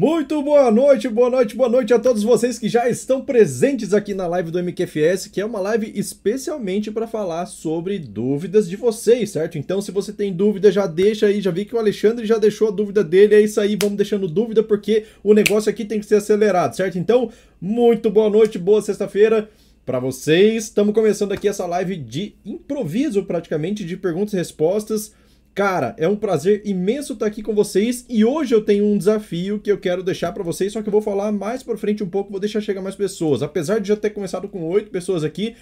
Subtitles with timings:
[0.00, 4.14] Muito boa noite, boa noite, boa noite a todos vocês que já estão presentes aqui
[4.14, 9.28] na live do MQFS, que é uma live especialmente para falar sobre dúvidas de vocês,
[9.28, 9.58] certo?
[9.58, 12.68] Então, se você tem dúvida, já deixa aí, já vi que o Alexandre já deixou
[12.68, 16.06] a dúvida dele, é isso aí, vamos deixando dúvida porque o negócio aqui tem que
[16.06, 16.98] ser acelerado, certo?
[16.98, 17.30] Então,
[17.60, 19.50] muito boa noite, boa sexta-feira
[19.84, 20.64] para vocês.
[20.64, 25.12] Estamos começando aqui essa live de improviso, praticamente, de perguntas e respostas
[25.54, 29.58] Cara, é um prazer imenso estar aqui com vocês e hoje eu tenho um desafio
[29.58, 32.08] que eu quero deixar para vocês, só que eu vou falar mais para frente um
[32.08, 33.42] pouco, vou deixar chegar mais pessoas.
[33.42, 35.56] Apesar de já ter começado com oito pessoas aqui,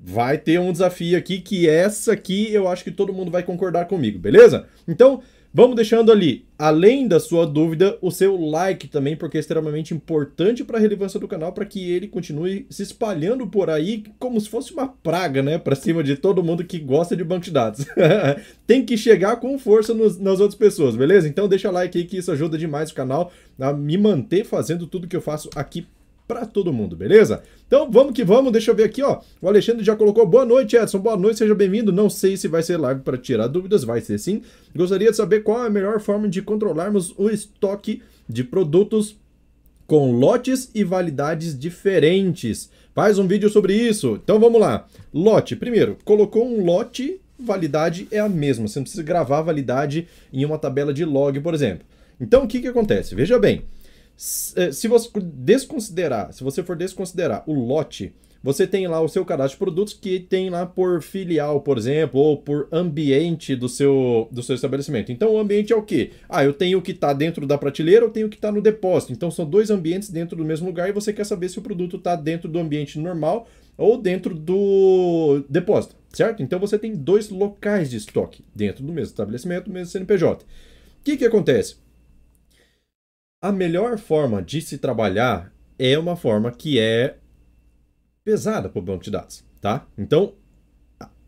[0.00, 3.86] vai ter um desafio aqui que essa aqui eu acho que todo mundo vai concordar
[3.86, 4.66] comigo, beleza?
[4.86, 5.20] Então,
[5.52, 10.62] Vamos deixando ali, além da sua dúvida, o seu like também, porque é extremamente importante
[10.62, 14.48] para a relevância do canal, para que ele continue se espalhando por aí como se
[14.48, 15.56] fosse uma praga, né?
[15.56, 17.86] Para cima de todo mundo que gosta de banco de dados.
[18.66, 21.26] Tem que chegar com força nos, nas outras pessoas, beleza?
[21.26, 25.08] Então deixa like aí que isso ajuda demais o canal a me manter fazendo tudo
[25.08, 25.86] que eu faço aqui
[26.28, 27.42] para todo mundo, beleza?
[27.66, 29.20] Então vamos que vamos, deixa eu ver aqui, ó.
[29.40, 30.98] O Alexandre já colocou boa noite, Edson.
[30.98, 31.90] Boa noite, seja bem-vindo.
[31.90, 34.42] Não sei se vai ser live para tirar dúvidas, vai ser sim.
[34.76, 39.16] Gostaria de saber qual é a melhor forma de controlarmos o estoque de produtos
[39.86, 42.70] com lotes e validades diferentes.
[42.94, 44.20] Faz um vídeo sobre isso.
[44.22, 44.86] Então vamos lá.
[45.14, 48.68] Lote, primeiro, colocou um lote, validade é a mesma.
[48.68, 51.86] Você não precisa gravar a validade em uma tabela de log, por exemplo.
[52.20, 53.14] Então o que, que acontece?
[53.14, 53.64] Veja bem.
[54.56, 59.24] Eh, se você desconsiderar, se você for desconsiderar o lote, você tem lá o seu
[59.24, 64.28] cadastro de produtos que tem lá por filial, por exemplo, ou por ambiente do seu,
[64.30, 65.10] do seu estabelecimento.
[65.10, 66.10] Então, o ambiente é o quê?
[66.28, 68.62] Ah, eu tenho o que está dentro da prateleira, eu tenho o que está no
[68.62, 69.12] depósito.
[69.12, 71.96] Então, são dois ambientes dentro do mesmo lugar e você quer saber se o produto
[71.96, 76.42] está dentro do ambiente normal ou dentro do depósito, certo?
[76.42, 80.44] Então, você tem dois locais de estoque dentro do mesmo estabelecimento, mesmo CNPJ.
[80.44, 80.46] O
[81.04, 81.76] que, que acontece?
[83.40, 87.18] A melhor forma de se trabalhar é uma forma que é
[88.24, 89.86] pesada para o banco de dados, tá?
[89.96, 90.34] Então,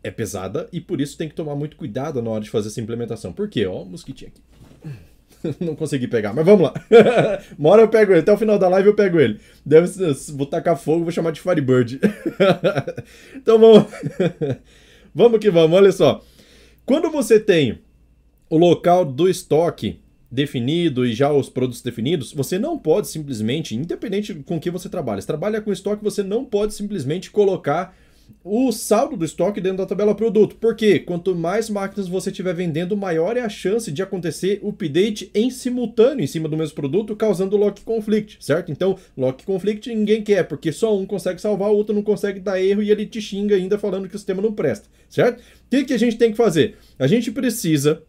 [0.03, 2.81] é pesada e por isso tem que tomar muito cuidado na hora de fazer essa
[2.81, 3.31] implementação.
[3.31, 3.65] Por quê?
[3.65, 5.55] Ó, o mosquitinho aqui.
[5.63, 6.73] Não consegui pegar, mas vamos lá.
[7.57, 9.39] Uma hora eu pego ele, até o final da live eu pego ele.
[9.65, 9.87] Deve
[10.33, 11.97] vou tacar fogo, vou chamar de Firebird.
[13.33, 13.87] então vamos.
[15.15, 16.21] vamos que vamos, olha só.
[16.85, 17.79] Quando você tem
[18.49, 24.33] o local do estoque definido e já os produtos definidos, você não pode simplesmente, independente
[24.33, 27.93] com que você trabalha, se trabalha com estoque, você não pode simplesmente colocar
[28.43, 30.55] o saldo do estoque dentro da tabela produto.
[30.55, 35.49] Porque quanto mais máquinas você estiver vendendo, maior é a chance de acontecer update em
[35.49, 38.71] simultâneo em cima do mesmo produto, causando lock conflict, certo?
[38.71, 42.61] Então, lock conflict ninguém quer, porque só um consegue salvar, o outro não consegue dar
[42.61, 45.39] erro e ele te xinga ainda falando que o sistema não presta, certo?
[45.39, 46.77] O que, que a gente tem que fazer?
[46.97, 48.01] A gente precisa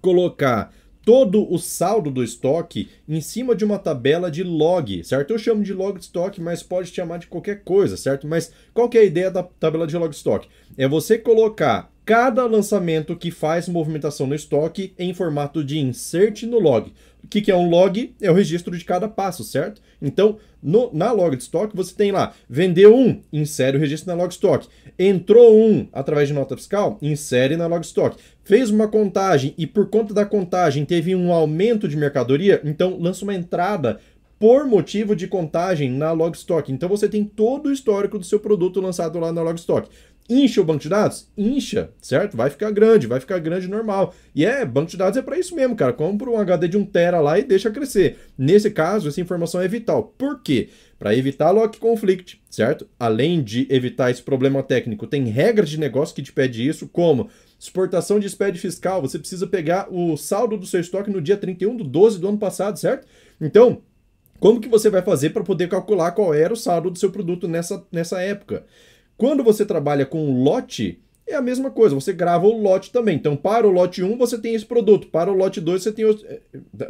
[0.00, 0.72] colocar
[1.04, 5.32] todo o saldo do estoque em cima de uma tabela de log, certo?
[5.32, 8.26] Eu chamo de log de estoque, mas pode chamar de qualquer coisa, certo?
[8.26, 10.48] Mas qual que é a ideia da tabela de log de estoque?
[10.76, 16.58] É você colocar cada lançamento que faz movimentação no estoque em formato de insert no
[16.58, 16.92] log.
[17.22, 18.14] O que, que é um log?
[18.20, 19.80] É o registro de cada passo, certo?
[20.00, 24.14] Então, no, na log de estoque, você tem lá, vendeu um, insere o registro na
[24.14, 24.68] log de estoque.
[25.02, 28.18] Entrou um através de nota fiscal, insere na log de estoque.
[28.44, 33.24] Fez uma contagem e por conta da contagem teve um aumento de mercadoria, então lança
[33.24, 33.98] uma entrada
[34.38, 36.70] por motivo de contagem na Logstock.
[36.70, 39.88] Então você tem todo o histórico do seu produto lançado lá na Logstock.
[40.30, 41.28] Incha o banco de dados?
[41.36, 42.36] Incha, certo?
[42.36, 44.14] Vai ficar grande, vai ficar grande normal.
[44.32, 45.92] E é, banco de dados é para isso mesmo, cara.
[45.92, 48.16] Compra um HD de 1 tera lá e deixa crescer.
[48.38, 50.14] Nesse caso, essa informação é vital.
[50.16, 50.68] Por quê?
[51.00, 52.88] Para evitar lock conflict, certo?
[52.96, 57.28] Além de evitar esse problema técnico, tem regras de negócio que te pede isso, como
[57.58, 59.02] exportação de SPED fiscal.
[59.02, 62.38] Você precisa pegar o saldo do seu estoque no dia 31 do 12 do ano
[62.38, 63.04] passado, certo?
[63.40, 63.82] Então,
[64.38, 67.48] como que você vai fazer para poder calcular qual era o saldo do seu produto
[67.48, 68.64] nessa, nessa época?
[69.20, 73.16] Quando você trabalha com lote, é a mesma coisa, você grava o lote também.
[73.16, 76.06] Então, para o lote 1 você tem esse produto, para o lote 2 você tem
[76.06, 76.40] o, eh,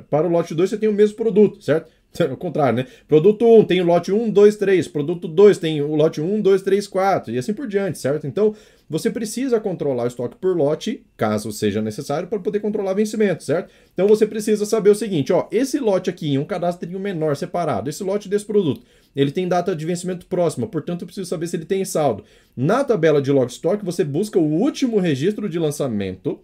[0.08, 1.90] para o lote 2 você tem o mesmo produto, certo?
[2.30, 2.86] Ao contrário, né?
[3.08, 4.86] Produto 1 tem o lote 1, 2, 3.
[4.86, 7.34] Produto 2 tem o lote 1, 2, 3, 4.
[7.34, 8.28] E assim por diante, certo?
[8.28, 8.54] Então,
[8.88, 13.72] você precisa controlar o estoque por lote, caso seja necessário, para poder controlar vencimento, certo?
[13.92, 15.48] Então, você precisa saber o seguinte, ó.
[15.50, 18.82] Esse lote aqui, em um cadastro menor separado, esse lote desse produto,
[19.14, 22.24] ele tem data de vencimento próxima, portanto, eu preciso saber se ele tem saldo.
[22.56, 26.40] Na tabela de log stock, você busca o último registro de lançamento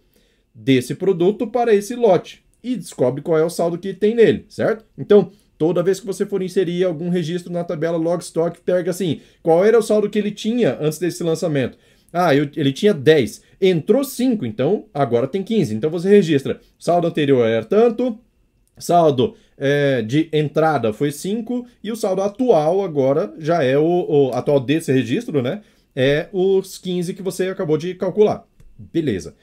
[0.55, 4.85] desse produto para esse lote e descobre qual é o saldo que tem nele, certo?
[4.99, 9.65] Então, Toda vez que você for inserir algum registro na tabela logstock, pega assim, qual
[9.65, 11.79] era o saldo que ele tinha antes desse lançamento?
[12.13, 13.43] Ah, eu, ele tinha 10.
[13.61, 15.75] Entrou 5, então agora tem 15.
[15.75, 16.61] Então você registra.
[16.79, 18.19] Saldo anterior era tanto,
[18.77, 24.31] saldo é, de entrada foi 5 e o saldo atual agora já é o, o,
[24.33, 25.63] atual desse registro, né?
[25.95, 28.45] É os 15 que você acabou de calcular.
[28.79, 29.35] Beleza.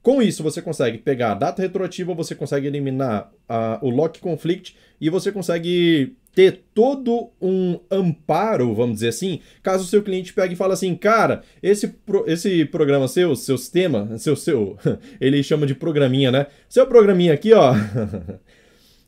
[0.00, 4.76] Com isso, você consegue pegar a data retroativa, você consegue eliminar a, o lock conflict
[5.00, 10.54] e você consegue ter todo um amparo, vamos dizer assim, caso o seu cliente pegue
[10.54, 14.76] e fale assim, cara, esse, pro, esse programa seu, seu sistema, seu, seu,
[15.20, 16.46] ele chama de programinha, né?
[16.68, 17.74] Seu programinha aqui, ó,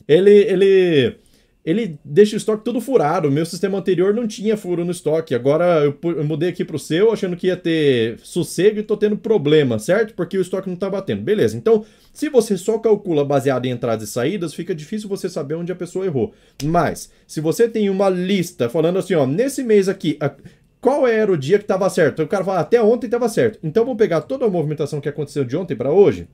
[0.07, 1.17] ele, ele
[1.65, 3.31] ele deixa o estoque todo furado.
[3.31, 5.33] Meu sistema anterior não tinha furo no estoque.
[5.33, 8.95] Agora eu, eu mudei aqui para o seu, achando que ia ter sossego e tô
[8.95, 10.13] tendo problema, certo?
[10.13, 11.23] Porque o estoque não tá batendo.
[11.23, 11.57] Beleza.
[11.57, 15.71] Então, se você só calcula baseado em entradas e saídas, fica difícil você saber onde
[15.71, 16.33] a pessoa errou.
[16.63, 20.31] Mas, se você tem uma lista falando assim, ó, nesse mês aqui, a,
[20.79, 22.21] qual era o dia que estava certo?
[22.21, 23.57] O cara fala, até ontem estava certo.
[23.63, 26.27] Então, vamos pegar toda a movimentação que aconteceu de ontem para hoje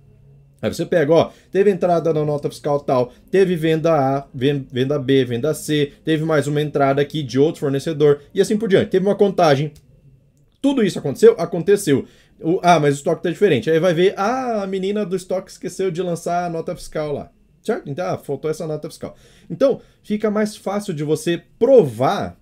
[0.61, 5.25] Aí você pega, ó, teve entrada na nota fiscal tal, teve venda A, venda B,
[5.25, 8.89] venda C, teve mais uma entrada aqui de outro fornecedor e assim por diante.
[8.91, 9.71] Teve uma contagem.
[10.61, 11.35] Tudo isso aconteceu?
[11.39, 12.05] Aconteceu.
[12.39, 13.69] O, ah, mas o estoque tá diferente.
[13.71, 17.31] Aí vai ver, ah, a menina do estoque esqueceu de lançar a nota fiscal lá.
[17.63, 17.89] Certo?
[17.89, 19.15] Então, ah, faltou essa nota fiscal.
[19.49, 22.37] Então, fica mais fácil de você provar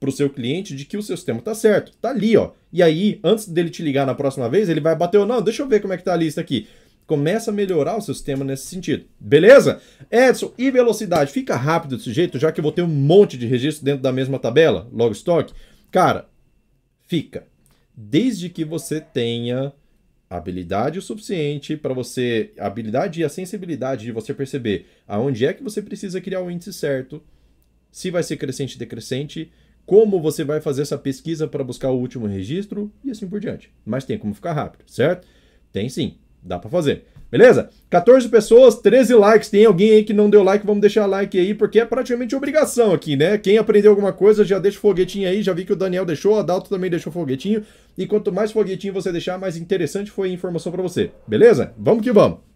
[0.00, 1.92] para o seu cliente de que o seu sistema está certo.
[2.00, 2.50] Tá ali, ó.
[2.72, 5.62] E aí, antes dele te ligar na próxima vez, ele vai bater ou não, deixa
[5.62, 6.66] eu ver como é que tá a lista aqui
[7.06, 9.04] começa a melhorar o seu sistema nesse sentido.
[9.18, 9.80] Beleza?
[10.10, 11.32] Edson, e velocidade?
[11.32, 14.12] Fica rápido desse jeito, já que eu vou ter um monte de registro dentro da
[14.12, 15.52] mesma tabela, log stock?
[15.90, 16.28] Cara,
[17.06, 17.46] fica.
[17.94, 19.72] Desde que você tenha
[20.30, 25.62] habilidade o suficiente para você, habilidade e a sensibilidade de você perceber aonde é que
[25.62, 27.22] você precisa criar o índice certo,
[27.90, 29.52] se vai ser crescente decrescente,
[29.84, 33.70] como você vai fazer essa pesquisa para buscar o último registro e assim por diante.
[33.84, 35.26] Mas tem como ficar rápido, certo?
[35.70, 36.16] Tem sim.
[36.42, 37.04] Dá para fazer.
[37.30, 37.70] Beleza?
[37.88, 39.48] 14 pessoas, 13 likes.
[39.48, 42.92] Tem alguém aí que não deu like, vamos deixar like aí, porque é praticamente obrigação
[42.92, 43.38] aqui, né?
[43.38, 45.42] Quem aprendeu alguma coisa já deixa o foguetinho aí.
[45.42, 47.64] Já vi que o Daniel deixou, a Dalto também deixou foguetinho.
[47.96, 51.10] E quanto mais foguetinho você deixar, mais interessante foi a informação para você.
[51.26, 51.72] Beleza?
[51.78, 52.51] Vamos que vamos.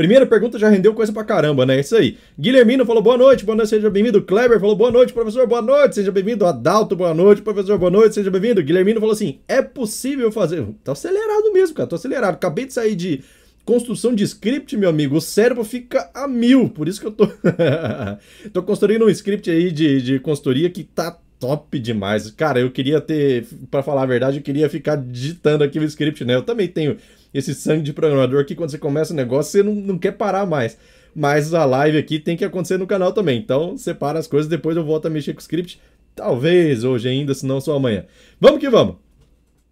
[0.00, 1.78] Primeira pergunta já rendeu coisa pra caramba, né?
[1.78, 2.16] Isso aí.
[2.38, 4.22] Guilhermino falou boa noite, boa noite, seja bem-vindo.
[4.22, 6.46] Kleber falou boa noite, professor, boa noite, seja bem-vindo.
[6.46, 8.62] Adalto, boa noite, professor, boa noite, seja bem-vindo.
[8.62, 10.66] Guilhermino falou assim: é possível fazer.
[10.82, 12.32] Tá acelerado mesmo, cara, tô acelerado.
[12.32, 13.22] Acabei de sair de
[13.62, 16.70] construção de script, meu amigo, o cérebro fica a mil.
[16.70, 17.28] Por isso que eu tô.
[18.54, 22.30] tô construindo um script aí de, de consultoria que tá top demais.
[22.30, 26.24] Cara, eu queria ter, para falar a verdade, eu queria ficar digitando aqui o script,
[26.24, 26.36] né?
[26.36, 26.96] Eu também tenho
[27.32, 30.46] esse sangue de programador que quando você começa o negócio, você não, não quer parar
[30.46, 30.76] mais.
[31.14, 33.38] Mas a live aqui tem que acontecer no canal também.
[33.38, 35.80] Então, separa as coisas, depois eu volto a mexer com o script.
[36.14, 38.04] Talvez hoje ainda, se não só amanhã.
[38.40, 38.96] Vamos que vamos!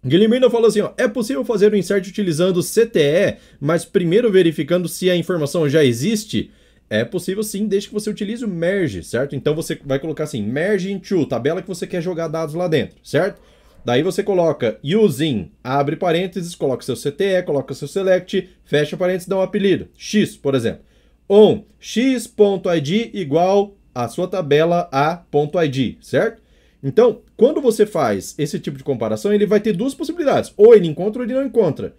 [0.05, 5.09] Guilhermino falou assim: ó, é possível fazer o insert utilizando CTE, mas primeiro verificando se
[5.09, 6.51] a informação já existe?
[6.89, 9.35] É possível sim, desde que você utilize o merge, certo?
[9.35, 12.97] Então você vai colocar assim: merge into, tabela que você quer jogar dados lá dentro,
[13.03, 13.41] certo?
[13.83, 19.37] Daí você coloca using, abre parênteses, coloca seu CTE, coloca seu select, fecha parênteses, dá
[19.37, 19.87] um apelido.
[19.97, 20.81] X, por exemplo.
[21.27, 26.41] On x.id igual a sua tabela a.id, certo?
[26.81, 30.53] Então, quando você faz esse tipo de comparação, ele vai ter duas possibilidades.
[30.55, 31.93] Ou ele encontra ou ele não encontra.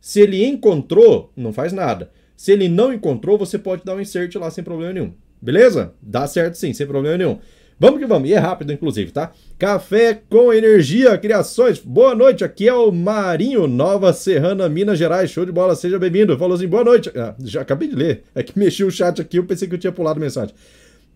[0.00, 2.10] Se ele encontrou, não faz nada.
[2.36, 5.12] Se ele não encontrou, você pode dar um insert lá sem problema nenhum.
[5.40, 5.94] Beleza?
[6.02, 7.38] Dá certo sim, sem problema nenhum.
[7.78, 9.32] Vamos que vamos, e é rápido, inclusive, tá?
[9.58, 11.78] Café com Energia Criações.
[11.78, 15.30] Boa noite, aqui é o Marinho, Nova Serrana, Minas Gerais.
[15.30, 16.38] Show de bola, seja bem-vindo.
[16.38, 17.12] Falou assim, boa noite.
[17.14, 18.22] Ah, já acabei de ler.
[18.34, 20.54] É que mexi o chat aqui, eu pensei que eu tinha pulado mensagem.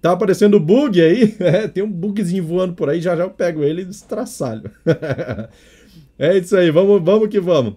[0.02, 1.34] Tá aparecendo bug aí?
[1.40, 4.70] É, tem um bugzinho voando por aí, já já eu pego ele e destraçalho.
[6.18, 7.76] é isso aí, vamos, vamos que vamos.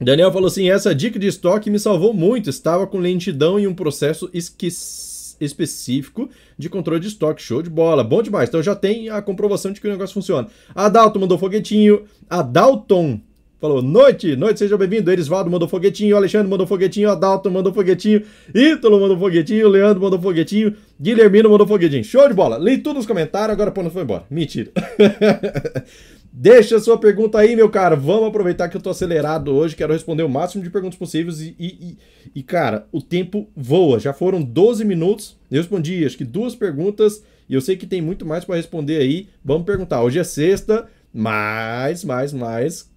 [0.00, 2.48] Daniel falou assim: essa dica de estoque me salvou muito.
[2.48, 7.42] Estava com lentidão em um processo esquecido específico de controle de estoque.
[7.42, 8.04] Show de bola.
[8.04, 8.48] Bom demais.
[8.48, 10.48] Então já tem a comprovação de que o negócio funciona.
[10.74, 12.04] A Dalton mandou foguetinho.
[12.28, 13.20] A Dalton
[13.60, 15.10] falou: Noite, noite, seja bem-vindo.
[15.10, 16.16] Erisvaldo mandou foguetinho.
[16.16, 17.10] Alexandre mandou foguetinho.
[17.10, 18.22] A Dalton mandou foguetinho.
[18.54, 19.68] Ítalo mandou foguetinho.
[19.68, 20.76] Leandro mandou foguetinho.
[21.00, 22.04] Guilhermino mandou foguetinho.
[22.04, 22.58] Show de bola.
[22.58, 23.52] Li tudo nos comentários.
[23.52, 24.24] Agora pô, não foi embora.
[24.30, 24.70] Mentira.
[26.36, 27.94] Deixa sua pergunta aí, meu cara.
[27.94, 29.76] Vamos aproveitar que eu tô acelerado hoje.
[29.76, 31.40] Quero responder o máximo de perguntas possíveis.
[31.40, 31.98] E, e,
[32.34, 34.00] e, cara, o tempo voa.
[34.00, 35.36] Já foram 12 minutos.
[35.48, 37.22] Eu respondi, acho que duas perguntas.
[37.48, 39.28] E eu sei que tem muito mais para responder aí.
[39.44, 40.02] Vamos perguntar.
[40.02, 42.90] Hoje é sexta, mais, mais, mais.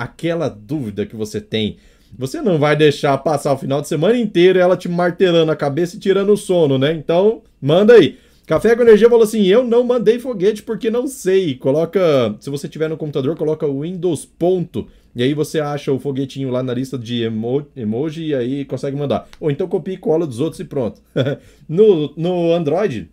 [0.00, 1.76] Aquela dúvida que você tem.
[2.18, 5.96] Você não vai deixar passar o final de semana inteiro ela te martelando a cabeça
[5.96, 6.94] e tirando o sono, né?
[6.94, 8.18] Então, manda aí.
[8.48, 11.54] Café com Energia falou assim: eu não mandei foguete porque não sei.
[11.54, 14.88] Coloca, se você tiver no computador, coloca o Windows ponto.
[15.14, 18.96] E aí você acha o foguetinho lá na lista de emo emoji e aí consegue
[18.96, 19.28] mandar.
[19.38, 21.02] Ou então copia e cola dos outros e pronto.
[21.68, 23.10] no, no Android,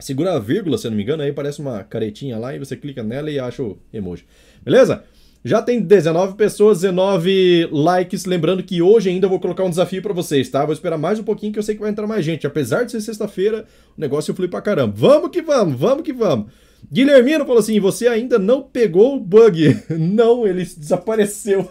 [0.00, 3.04] segura a vírgula, se não me engano, aí aparece uma caretinha lá e você clica
[3.04, 4.24] nela e acha o emoji.
[4.64, 5.04] Beleza?
[5.44, 8.26] Já tem 19 pessoas, 19 likes.
[8.26, 10.64] Lembrando que hoje ainda vou colocar um desafio para vocês, tá?
[10.64, 12.46] Vou esperar mais um pouquinho que eu sei que vai entrar mais gente.
[12.46, 13.64] Apesar de ser sexta-feira,
[13.96, 14.94] o negócio flui pra caramba.
[14.96, 16.46] Vamos que vamos, vamos que vamos.
[16.92, 19.76] Guilhermino falou assim: você ainda não pegou o bug.
[19.90, 21.68] Não, ele desapareceu.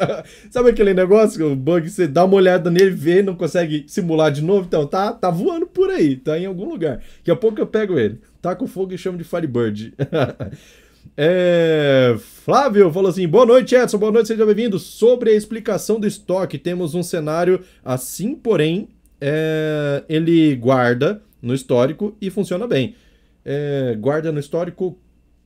[0.50, 1.50] Sabe aquele negócio?
[1.50, 4.66] O bug, você dá uma olhada nele, vê, não consegue simular de novo.
[4.66, 6.98] Então, tá, tá voando por aí, tá em algum lugar.
[7.18, 8.20] Daqui a pouco eu pego ele.
[8.42, 9.94] Tá com fogo e chamo de Firebird.
[11.16, 12.16] É...
[12.18, 14.78] Flávio falou assim: boa noite, Edson, boa noite, seja bem-vindo.
[14.78, 18.88] Sobre a explicação do estoque, temos um cenário assim, porém,
[19.20, 20.04] é...
[20.08, 22.96] ele guarda no histórico e funciona bem.
[23.44, 23.94] É...
[23.96, 24.98] Guarda no histórico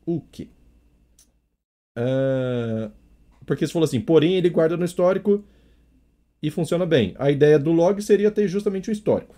[0.07, 0.49] o quê?
[1.97, 2.91] É...
[3.45, 5.45] Porque você falou assim, porém, ele guarda no histórico
[6.43, 7.15] e funciona bem.
[7.19, 9.35] A ideia do log seria ter justamente o histórico.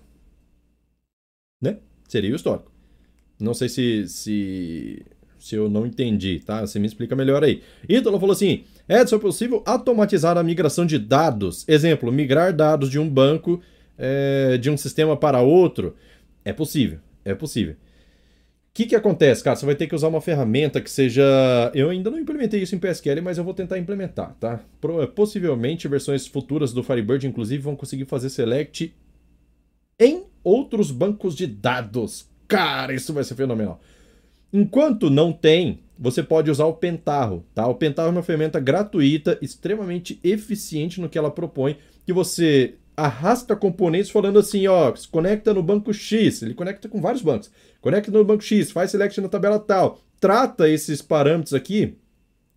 [1.61, 1.79] Né?
[2.09, 2.71] Seria o histórico.
[3.39, 5.07] Não sei se, se
[5.41, 6.61] se eu não entendi, tá?
[6.61, 7.63] Você me explica melhor aí.
[7.89, 11.65] Ítalo falou assim: Edson, é possível automatizar a migração de dados?
[11.67, 13.61] Exemplo, migrar dados de um banco
[13.99, 15.97] é, de um sistema para outro?
[16.45, 17.75] É possível, é possível.
[17.75, 19.57] O que, que acontece, cara?
[19.57, 21.25] Você vai ter que usar uma ferramenta que seja.
[21.75, 24.61] Eu ainda não implementei isso em PSQL, mas eu vou tentar implementar, tá?
[25.15, 28.95] Possivelmente versões futuras do Firebird, inclusive, vão conseguir fazer select
[29.99, 32.29] em outros bancos de dados.
[32.47, 33.81] Cara, isso vai ser fenomenal.
[34.53, 37.67] Enquanto não tem, você pode usar o Pentarro, tá?
[37.67, 41.77] O Pentarro é uma ferramenta gratuita, extremamente eficiente no que ela propõe,
[42.07, 47.01] que você arrasta componentes falando assim, ó, se conecta no banco X, ele conecta com
[47.01, 47.51] vários bancos.
[47.81, 51.95] Conecta no banco X, faz select na tabela tal, trata esses parâmetros aqui,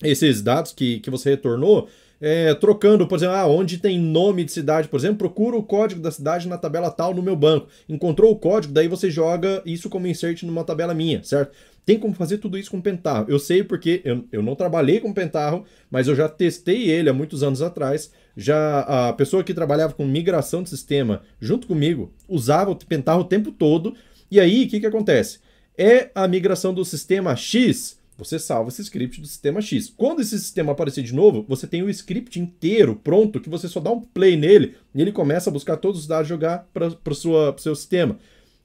[0.01, 1.87] esses dados que, que você retornou,
[2.19, 6.01] é, trocando, por exemplo, ah, onde tem nome de cidade, por exemplo, procura o código
[6.01, 7.67] da cidade na tabela tal no meu banco.
[7.87, 11.51] Encontrou o código, daí você joga isso como insert numa tabela minha, certo?
[11.85, 13.25] Tem como fazer tudo isso com Pentarro.
[13.29, 17.13] Eu sei porque eu, eu não trabalhei com Pentarro, mas eu já testei ele há
[17.13, 18.11] muitos anos atrás.
[18.37, 23.25] Já a pessoa que trabalhava com migração de sistema junto comigo usava o Pentarro o
[23.25, 23.95] tempo todo.
[24.31, 25.39] E aí, o que, que acontece?
[25.77, 29.91] É a migração do sistema X, você salva esse script do sistema X.
[29.95, 33.79] Quando esse sistema aparecer de novo, você tem o script inteiro pronto, que você só
[33.79, 37.57] dá um play nele e ele começa a buscar todos os dados jogar para o
[37.57, 38.17] seu sistema.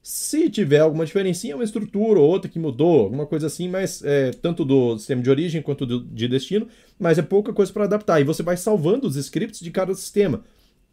[0.03, 4.31] Se tiver alguma diferença, uma estrutura ou outra que mudou, alguma coisa assim, mas é,
[4.31, 8.21] tanto do sistema de origem quanto do, de destino, mas é pouca coisa para adaptar.
[8.21, 10.43] E você vai salvando os scripts de cada sistema.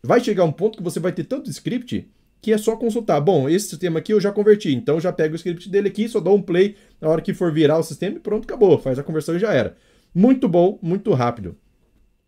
[0.04, 2.10] Vai chegar um ponto que você vai ter tanto script
[2.42, 3.20] que é só consultar.
[3.22, 6.20] Bom, esse sistema aqui eu já converti, então já pego o script dele aqui, só
[6.20, 8.78] dou um play na hora que for virar o sistema e pronto, acabou.
[8.78, 9.76] Faz a conversão e já era.
[10.14, 11.58] Muito bom, muito rápido.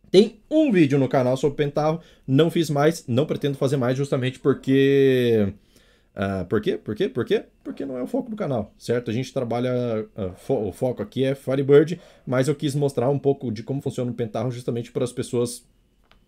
[0.10, 4.40] Tem um vídeo no canal sobre Pentarro, não fiz mais, não pretendo fazer mais justamente
[4.40, 5.54] porque
[6.18, 6.78] Uh, por quê?
[6.78, 7.08] Por quê?
[7.08, 7.44] Por quê?
[7.64, 9.12] Porque não é o foco do canal, certo?
[9.12, 9.72] A gente trabalha.
[10.18, 13.82] Uh, fo o foco aqui é Firebird, mas eu quis mostrar um pouco de como
[13.82, 15.64] funciona o Pentarro justamente para as pessoas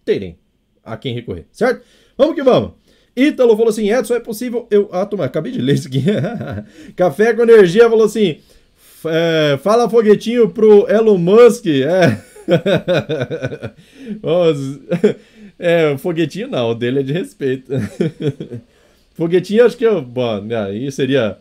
[0.06, 0.38] terem
[0.84, 1.84] a quem recorrer, certo?
[2.16, 2.74] Vamos que vamos!
[3.16, 4.68] Ítalo falou assim: Edson, é possível.
[4.70, 4.90] Eu.
[4.92, 6.04] Ah, toma, acabei de ler isso aqui.
[6.96, 8.38] Café com energia falou assim:
[9.06, 11.66] é, fala foguetinho pro Elon Musk.
[11.66, 12.22] É.
[15.58, 17.74] é, foguetinho não, o dele é de respeito.
[19.20, 20.02] Foguetinho, acho que eu.
[20.02, 21.38] Bom, aí seria.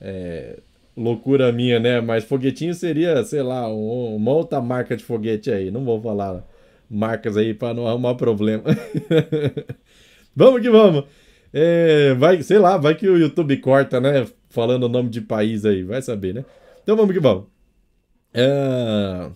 [0.00, 0.60] É,
[0.96, 2.00] loucura minha, né?
[2.00, 5.70] Mas foguetinho seria, sei lá, um, uma outra marca de foguete aí.
[5.70, 6.42] Não vou falar
[6.90, 8.64] marcas aí para não arrumar problema.
[10.34, 11.04] vamos que vamos.
[11.52, 14.26] É, vai, sei lá, vai que o YouTube corta, né?
[14.48, 16.46] Falando o nome de país aí, vai saber, né?
[16.82, 17.44] Então vamos que vamos.
[18.32, 19.28] É...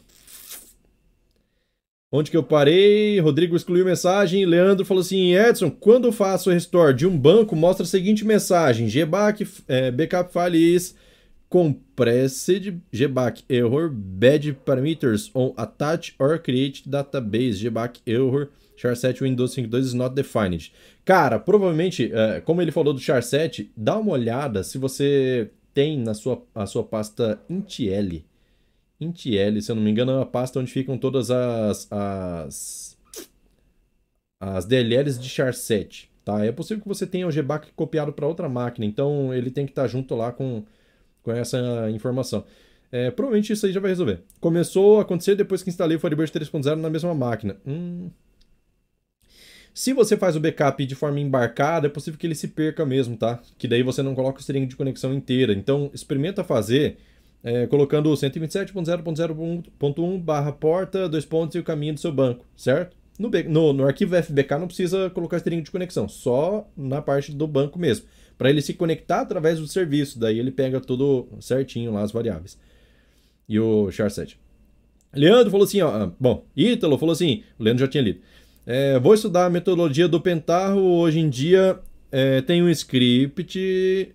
[2.14, 3.18] Onde que eu parei?
[3.20, 4.44] Rodrigo excluiu mensagem.
[4.44, 8.86] Leandro falou assim: Edson, quando faço o restore de um banco, mostra a seguinte mensagem:
[8.86, 10.94] GBAC, é, backup files
[11.48, 19.78] compressed GBAC error bad parameters on attach or create database GBAC error char7 Windows 5.2
[19.78, 20.72] is not defined.
[21.04, 26.12] Cara, provavelmente, é, como ele falou do char7, dá uma olhada se você tem na
[26.12, 28.22] sua, a sua pasta intl
[29.02, 32.98] IntL, se eu não me engano, é uma pasta onde ficam todas as, as,
[34.40, 36.08] as DLLs de char7.
[36.24, 36.44] Tá?
[36.44, 39.72] É possível que você tenha o GBAC copiado para outra máquina, então ele tem que
[39.72, 40.64] estar tá junto lá com,
[41.22, 42.44] com essa informação.
[42.92, 44.20] É, provavelmente isso aí já vai resolver.
[44.38, 47.56] Começou a acontecer depois que instalei o Firebird 3.0 na mesma máquina.
[47.66, 48.10] Hum.
[49.74, 53.16] Se você faz o backup de forma embarcada, é possível que ele se perca mesmo,
[53.16, 53.40] tá?
[53.56, 55.54] Que daí você não coloca o string de conexão inteira.
[55.54, 56.98] Então, experimenta fazer
[57.44, 62.96] é, colocando 127.0.0.1 barra porta, dois pontos e o caminho do seu banco, certo?
[63.18, 67.46] No, no, no arquivo FBK não precisa colocar string de conexão, só na parte do
[67.46, 68.06] banco mesmo.
[68.38, 72.58] Para ele se conectar através do serviço, daí ele pega tudo certinho lá, as variáveis.
[73.48, 74.36] E o char7.
[75.14, 78.20] Leandro falou assim, ó, ah, bom, Ítalo falou assim, o Leandro já tinha lido.
[78.64, 80.80] É, vou estudar a metodologia do Pentarro.
[80.80, 81.78] Hoje em dia
[82.10, 84.14] é, tem um script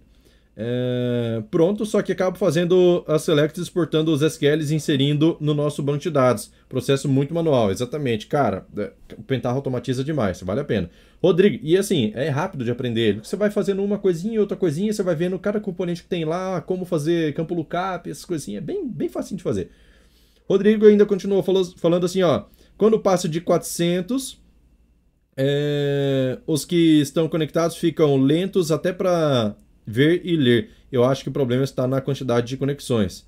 [0.59, 5.83] é, pronto, só que acabo fazendo as selects, exportando os SQLs e inserindo no nosso
[5.83, 6.51] banco de dados.
[6.67, 8.25] Processo muito manual, exatamente.
[8.25, 10.89] Cara, é, o Pentarro automatiza demais, vale a pena.
[11.21, 13.19] Rodrigo, e assim, é rápido de aprender.
[13.23, 16.59] Você vai fazendo uma coisinha, outra coisinha, você vai vendo cada componente que tem lá,
[16.59, 18.63] como fazer campo lookup, essas coisinhas.
[18.63, 19.69] É bem, bem facinho de fazer.
[20.49, 21.43] Rodrigo ainda continuou
[21.77, 22.45] falando assim, ó.
[22.75, 24.41] Quando passa de 400,
[25.35, 29.55] é, os que estão conectados ficam lentos até para
[29.87, 30.71] ver e ler.
[30.91, 33.25] Eu acho que o problema está na quantidade de conexões.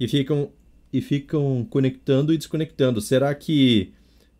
[0.00, 0.52] E ficam,
[0.92, 3.00] e ficam conectando e desconectando.
[3.00, 3.92] Será que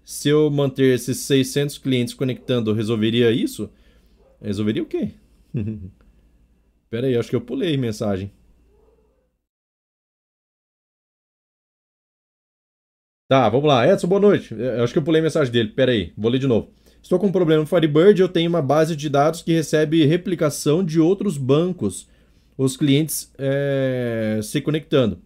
[0.05, 3.71] se eu manter esses 600 clientes conectando, resolveria isso?
[4.43, 5.11] Resolveria o quê?
[6.91, 8.33] Pera aí, acho que eu pulei mensagem.
[13.29, 13.87] Tá, vamos lá.
[13.89, 14.55] Edson, boa noite.
[14.55, 15.71] Eu acho que eu pulei a mensagem dele.
[15.71, 16.71] Pera aí, vou ler de novo.
[17.03, 20.85] Estou com um problema no Firebird, eu tenho uma base de dados que recebe replicação
[20.85, 22.09] de outros bancos.
[22.57, 25.19] Os clientes é, se conectando.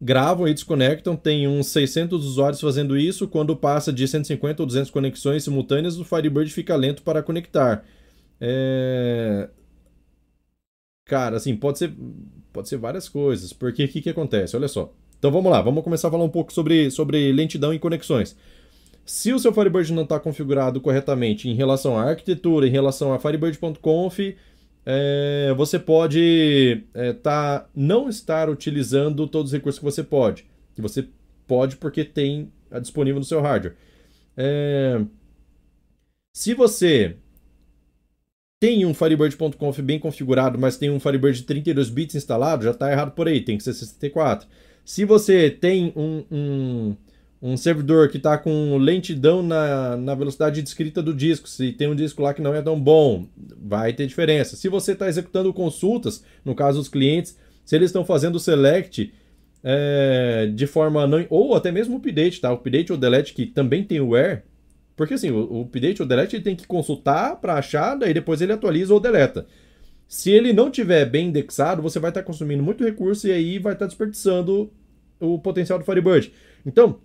[0.00, 3.28] Gravam e desconectam, tem uns 600 usuários fazendo isso.
[3.28, 7.84] Quando passa de 150 ou 200 conexões simultâneas, o Firebird fica lento para conectar.
[8.40, 9.50] É...
[11.04, 11.92] Cara, assim, pode ser,
[12.52, 13.52] pode ser várias coisas.
[13.52, 14.56] Porque o que, que acontece?
[14.56, 14.92] Olha só.
[15.18, 18.34] Então vamos lá, vamos começar a falar um pouco sobre, sobre lentidão e conexões.
[19.10, 23.18] Se o seu Firebird não está configurado corretamente em relação à arquitetura, em relação a
[23.18, 24.20] Firebird.conf,
[24.86, 30.46] é, você pode é, tá, não estar utilizando todos os recursos que você pode.
[30.76, 31.08] Que você
[31.44, 33.74] pode porque tem disponível no seu hardware.
[34.36, 35.00] É,
[36.32, 37.16] se você
[38.60, 42.92] tem um Firebird.conf bem configurado, mas tem um Firebird de 32 bits instalado, já está
[42.92, 44.46] errado por aí, tem que ser 64.
[44.84, 46.96] Se você tem um, um,
[47.42, 51.88] um servidor que está com lentidão na, na velocidade de escrita do disco, se tem
[51.88, 53.26] um disco lá que não é tão bom,
[53.58, 54.56] vai ter diferença.
[54.56, 59.12] Se você está executando consultas, no caso os clientes, se eles estão fazendo select
[59.62, 61.26] é, de forma não.
[61.30, 62.52] ou até mesmo o update, tá?
[62.52, 64.42] Update ou delete que também tem o where.
[64.94, 68.42] Porque assim, o, o update ou delete ele tem que consultar para achar, daí depois
[68.42, 69.46] ele atualiza ou deleta.
[70.06, 73.58] Se ele não tiver bem indexado, você vai estar tá consumindo muito recurso e aí
[73.58, 74.70] vai estar tá desperdiçando
[75.18, 76.32] o potencial do Firebird.
[76.66, 76.98] Então,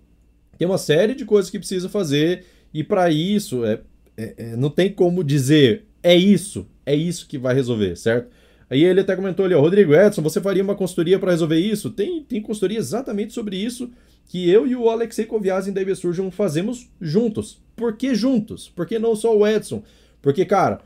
[0.58, 3.80] tem uma série de coisas que precisa fazer e para isso é,
[4.16, 8.28] é, é, não tem como dizer é isso, é isso que vai resolver, certo?
[8.68, 11.90] Aí ele até comentou ali, ó, Rodrigo Edson, você faria uma consultoria para resolver isso?
[11.90, 13.90] Tem, tem consultoria exatamente sobre isso
[14.28, 17.62] que eu e o Alexei Koviazin da Surgeon fazemos juntos.
[17.76, 18.68] Por que juntos?
[18.68, 19.82] Por que não só o Edson?
[20.20, 20.80] Porque, cara,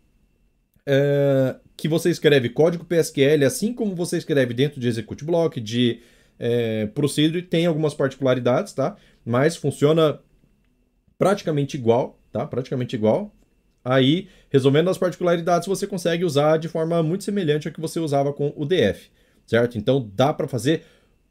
[0.87, 6.01] é, que você escreve código PSQL, assim como você escreve dentro de execute block, de
[6.39, 8.97] é, procedure, tem algumas particularidades, tá?
[9.25, 10.21] Mas funciona
[11.19, 12.47] praticamente igual, tá?
[12.47, 13.35] Praticamente igual.
[13.85, 18.33] Aí, resolvendo as particularidades, você consegue usar de forma muito semelhante ao que você usava
[18.33, 19.11] com o DF,
[19.47, 19.79] certo?
[19.79, 20.83] Então dá para fazer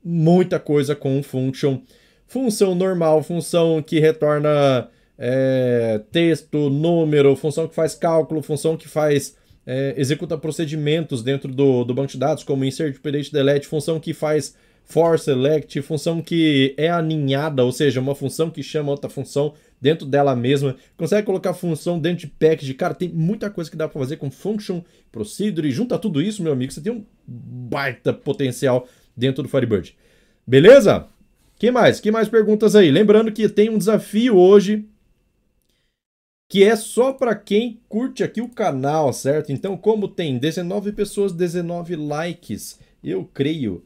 [0.03, 1.81] muita coisa com function.
[2.25, 9.35] Função normal, função que retorna é, texto, número, função que faz cálculo, função que faz
[9.65, 14.13] é, executa procedimentos dentro do, do banco de dados, como insert, update, delete, função que
[14.13, 14.55] faz
[14.89, 20.05] for select, função que é aninhada, ou seja, uma função que chama outra função dentro
[20.05, 23.99] dela mesma, consegue colocar função dentro de package, cara, tem muita coisa que dá para
[23.99, 29.43] fazer com function, procedure, junta tudo isso, meu amigo, você tem um baita potencial dentro
[29.43, 29.95] do Firebird.
[30.45, 31.07] Beleza?
[31.57, 31.99] Que mais?
[31.99, 32.89] Que mais perguntas aí?
[32.89, 34.85] Lembrando que tem um desafio hoje
[36.49, 39.51] que é só para quem curte aqui o canal, certo?
[39.51, 43.85] Então, como tem 19 pessoas, 19 likes, eu creio,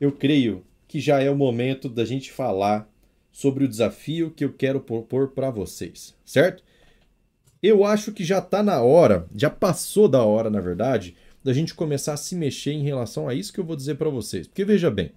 [0.00, 2.90] eu creio que já é o momento da gente falar
[3.36, 6.62] sobre o desafio que eu quero propor para vocês, certo?
[7.62, 11.74] Eu acho que já está na hora, já passou da hora, na verdade, da gente
[11.74, 14.46] começar a se mexer em relação a isso que eu vou dizer para vocês.
[14.46, 15.10] Porque veja bem,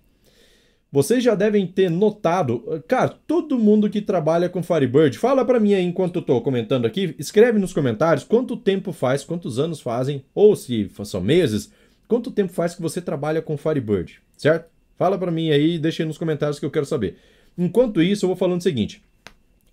[0.91, 5.73] vocês já devem ter notado, cara, todo mundo que trabalha com Firebird, fala para mim
[5.73, 10.25] aí enquanto eu tô comentando aqui, escreve nos comentários quanto tempo faz, quantos anos fazem,
[10.35, 11.71] ou se são meses,
[12.05, 14.69] quanto tempo faz que você trabalha com Firebird, certo?
[14.97, 17.15] Fala para mim aí, deixa aí nos comentários que eu quero saber.
[17.59, 19.03] Enquanto isso, eu vou falando o seguinte: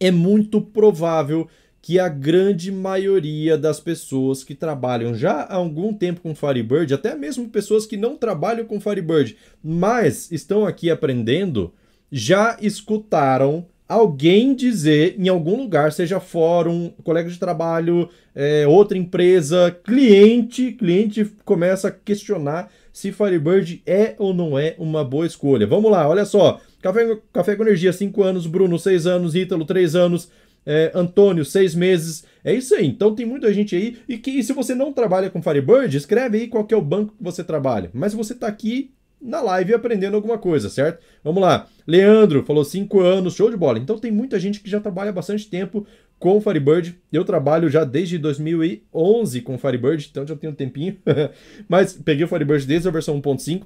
[0.01, 1.49] é muito provável
[1.81, 7.15] que a grande maioria das pessoas que trabalham já há algum tempo com Firebird, até
[7.15, 11.73] mesmo pessoas que não trabalham com Firebird, mas estão aqui aprendendo,
[12.11, 19.71] já escutaram alguém dizer em algum lugar, seja fórum, colega de trabalho, é, outra empresa,
[19.85, 25.67] cliente, cliente começa a questionar se Firebird é ou não é uma boa escolha.
[25.67, 26.61] Vamos lá, olha só.
[26.87, 28.47] Café, Café com Energia, 5 anos.
[28.47, 29.35] Bruno, 6 anos.
[29.35, 30.31] Ítalo, 3 anos.
[30.65, 32.25] É, Antônio, 6 meses.
[32.45, 32.87] É isso aí.
[32.87, 33.99] Então tem muita gente aí.
[34.09, 37.15] E que e se você não trabalha com Firebird, escreve aí qual é o banco
[37.17, 37.91] que você trabalha.
[37.93, 41.03] Mas você está aqui na live aprendendo alguma coisa, certo?
[41.25, 41.67] Vamos lá.
[41.87, 43.79] Leandro falou 5 anos, show de bola.
[43.79, 45.85] Então tem muita gente que já trabalha bastante tempo
[46.21, 46.97] com Firebird.
[47.13, 50.97] Eu trabalho já desde 2011 com Firebird, então já tenho um tempinho.
[51.69, 53.65] Mas peguei o Firebird desde a versão 1.5.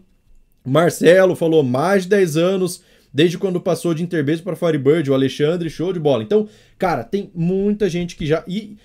[0.65, 5.69] Marcelo falou mais de 10 anos desde quando passou de Interbase para Firebird, o Alexandre,
[5.69, 6.23] show de bola.
[6.23, 8.45] Então, cara, tem muita gente que já.
[8.47, 8.77] E,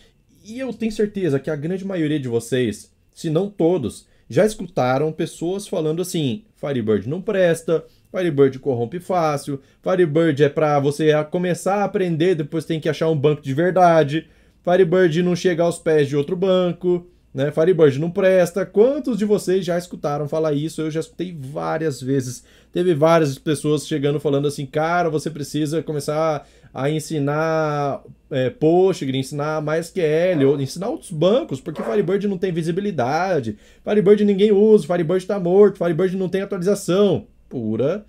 [0.44, 5.12] e eu tenho certeza que a grande maioria de vocês, se não todos, já escutaram
[5.12, 11.84] pessoas falando assim: Firebird não presta, Firebird corrompe fácil, Firebird é para você começar a
[11.86, 14.28] aprender, depois tem que achar um banco de verdade,
[14.64, 17.52] Firebird não chega aos pés de outro banco né?
[17.52, 18.66] Firebird não presta.
[18.66, 20.82] Quantos de vocês já escutaram falar isso?
[20.82, 22.46] Eu já escutei várias vezes.
[22.72, 29.62] Teve várias pessoas chegando falando assim, cara, você precisa começar a ensinar é, Postgre, ensinar
[29.62, 35.40] MySQL, ou ensinar outros bancos, porque Firebird não tem visibilidade, Firebird ninguém usa, Firebird está
[35.40, 37.28] morto, Firebird não tem atualização.
[37.50, 38.06] Pura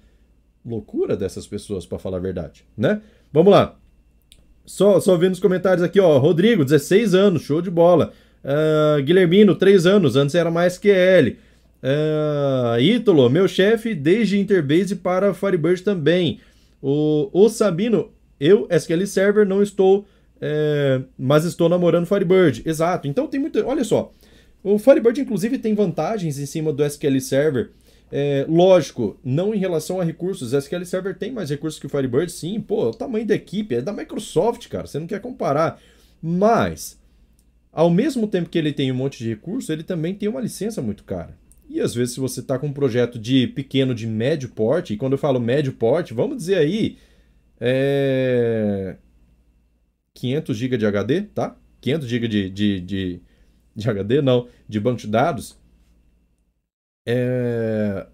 [0.64, 3.00] loucura dessas pessoas, para falar a verdade, né?
[3.32, 3.76] Vamos lá.
[4.64, 6.18] Só, só vendo os comentários aqui, ó.
[6.18, 8.12] Rodrigo, 16 anos, show de bola.
[8.46, 11.36] Uh, Guilhermino, 3 anos, antes era mais QL.
[11.82, 16.38] Uh, Ítalo, meu chefe desde Interbase para Firebird também.
[16.80, 20.06] O, o Sabino, eu, SQL Server, não estou,
[20.40, 22.62] é, mas estou namorando Firebird.
[22.64, 23.08] Exato.
[23.08, 23.58] Então tem muito.
[23.66, 24.12] Olha só.
[24.62, 27.70] O Firebird, inclusive, tem vantagens em cima do SQL Server.
[28.12, 30.52] É, lógico, não em relação a recursos.
[30.52, 32.60] SQL Server tem mais recursos que o Firebird, sim.
[32.60, 34.86] Pô, o tamanho da equipe é da Microsoft, cara.
[34.86, 35.80] Você não quer comparar.
[36.22, 36.98] Mas
[37.76, 40.80] ao mesmo tempo que ele tem um monte de recurso, ele também tem uma licença
[40.80, 41.36] muito cara.
[41.68, 44.96] E às vezes, se você está com um projeto de pequeno, de médio porte, e
[44.96, 46.96] quando eu falo médio porte, vamos dizer aí
[47.60, 48.96] é...
[50.14, 51.54] 500 GB de HD, tá?
[51.82, 53.20] 500 GB de, de, de,
[53.74, 55.58] de, HD, não, de banco de dados.
[57.06, 58.06] É...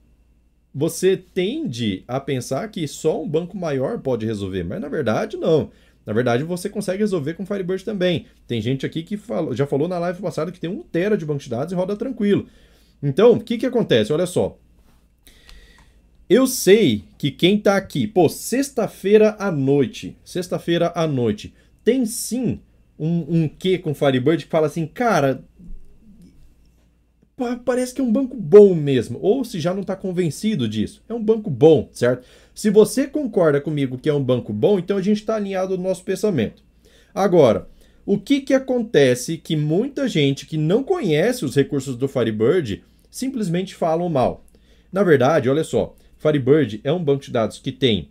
[0.74, 5.70] Você tende a pensar que só um banco maior pode resolver, mas na verdade não.
[6.04, 8.26] Na verdade, você consegue resolver com Firebird também.
[8.46, 11.24] Tem gente aqui que falou, já falou na live passada que tem um tera de
[11.24, 12.46] banco de dados e roda tranquilo.
[13.02, 14.12] Então, o que, que acontece?
[14.12, 14.58] Olha só.
[16.28, 21.52] Eu sei que quem tá aqui, pô, sexta-feira à noite, sexta-feira à noite,
[21.84, 22.60] tem sim
[22.98, 25.44] um, um quê com Firebird que fala assim, cara,
[27.64, 29.18] parece que é um banco bom mesmo.
[29.20, 32.26] Ou se já não está convencido disso, é um banco bom, certo?
[32.54, 35.82] Se você concorda comigo que é um banco bom, então a gente está alinhado no
[35.82, 36.62] nosso pensamento.
[37.14, 37.68] Agora,
[38.04, 43.74] o que, que acontece que muita gente que não conhece os recursos do Firebird simplesmente
[43.74, 44.44] falam mal?
[44.92, 48.10] Na verdade, olha só, Firebird é um banco de dados que tem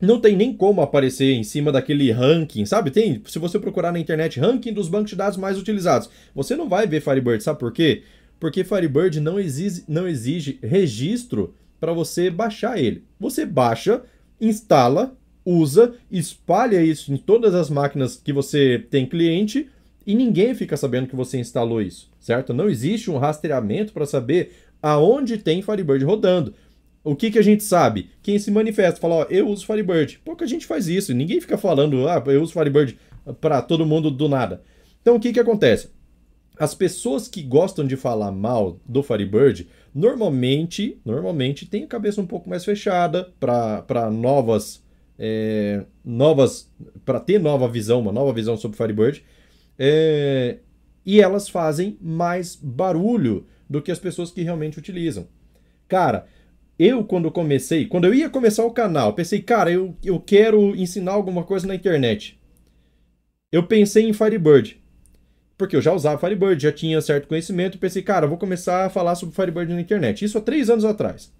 [0.00, 2.90] não tem nem como aparecer em cima daquele ranking, sabe?
[2.90, 6.10] Tem, se você procurar na internet, ranking dos bancos de dados mais utilizados.
[6.34, 8.02] Você não vai ver Firebird, sabe por quê?
[8.38, 13.04] Porque Firebird não exige, não exige registro para você baixar ele.
[13.18, 14.02] Você baixa,
[14.40, 19.68] instala, usa, espalha isso em todas as máquinas que você tem cliente
[20.06, 22.52] e ninguém fica sabendo que você instalou isso, certo?
[22.52, 26.54] Não existe um rastreamento para saber aonde tem Firebird rodando.
[27.02, 28.10] O que, que a gente sabe?
[28.22, 30.20] Quem se manifesta, fala, ó, eu uso Firebird.
[30.24, 32.98] Pouca gente faz isso, ninguém fica falando, ah, eu uso Firebird
[33.40, 34.62] para todo mundo do nada.
[35.00, 35.90] Então o que, que acontece?
[36.56, 42.26] As pessoas que gostam de falar mal do Firebird, normalmente, normalmente tem a cabeça um
[42.26, 44.82] pouco mais fechada para novas,
[45.18, 46.70] é, novas,
[47.04, 49.24] para ter nova visão, uma nova visão sobre Firebird,
[49.76, 50.58] é,
[51.04, 55.26] e elas fazem mais barulho do que as pessoas que realmente utilizam.
[55.88, 56.26] Cara,
[56.78, 61.12] eu, quando comecei, quando eu ia começar o canal, pensei, cara, eu, eu quero ensinar
[61.12, 62.38] alguma coisa na internet.
[63.50, 64.83] Eu pensei em Firebird.
[65.56, 69.14] Porque eu já usava Firebird, já tinha certo conhecimento, pensei, cara, vou começar a falar
[69.14, 70.24] sobre Firebird na internet.
[70.24, 71.32] Isso há três anos atrás.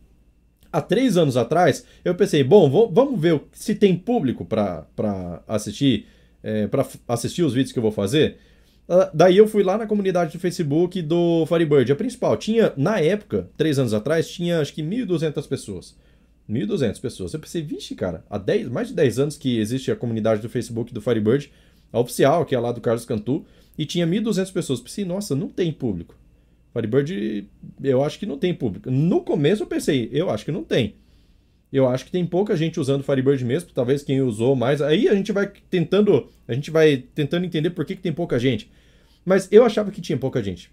[0.72, 6.06] Há três anos atrás, eu pensei, bom, vou, vamos ver se tem público para assistir,
[6.42, 8.38] é, para assistir os vídeos que eu vou fazer.
[8.88, 12.36] Ah, daí eu fui lá na comunidade do Facebook do Firebird, a principal.
[12.36, 15.96] Tinha, na época, três anos atrás, tinha acho que 1.200 pessoas.
[16.48, 17.34] 1.200 pessoas.
[17.34, 20.48] Eu pensei, vixe, cara, há 10, mais de 10 anos que existe a comunidade do
[20.48, 21.50] Facebook do Firebird,
[21.92, 24.80] a oficial, que é lá do Carlos Cantu, e tinha 1.200 pessoas.
[24.80, 26.16] Pensei, nossa, não tem público.
[26.72, 27.48] Firebird,
[27.82, 28.90] eu acho que não tem público.
[28.90, 30.96] No começo eu pensei, eu acho que não tem.
[31.72, 34.80] Eu acho que tem pouca gente usando Firebird mesmo, talvez quem usou mais.
[34.80, 38.38] Aí a gente vai tentando, a gente vai tentando entender por que, que tem pouca
[38.38, 38.70] gente.
[39.24, 40.70] Mas eu achava que tinha pouca gente.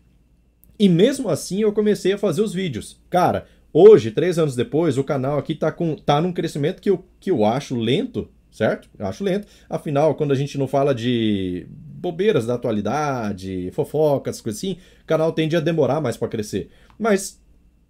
[0.78, 3.00] E mesmo assim eu comecei a fazer os vídeos.
[3.10, 7.06] Cara, hoje, três anos depois, o canal aqui tá, com, tá num crescimento que eu,
[7.20, 8.90] que eu acho lento, certo?
[8.98, 9.48] Eu acho lento.
[9.70, 15.32] Afinal, quando a gente não fala de bobeiras da atualidade, fofocas, coisas assim, o canal
[15.32, 16.70] tende a demorar mais para crescer.
[17.00, 17.40] Mas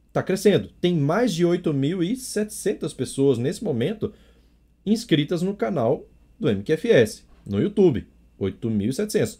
[0.07, 0.69] está crescendo.
[0.79, 4.13] Tem mais de 8.700 pessoas nesse momento
[4.85, 6.05] inscritas no canal
[6.39, 8.07] do MQFS, no YouTube.
[8.39, 9.39] 8.700.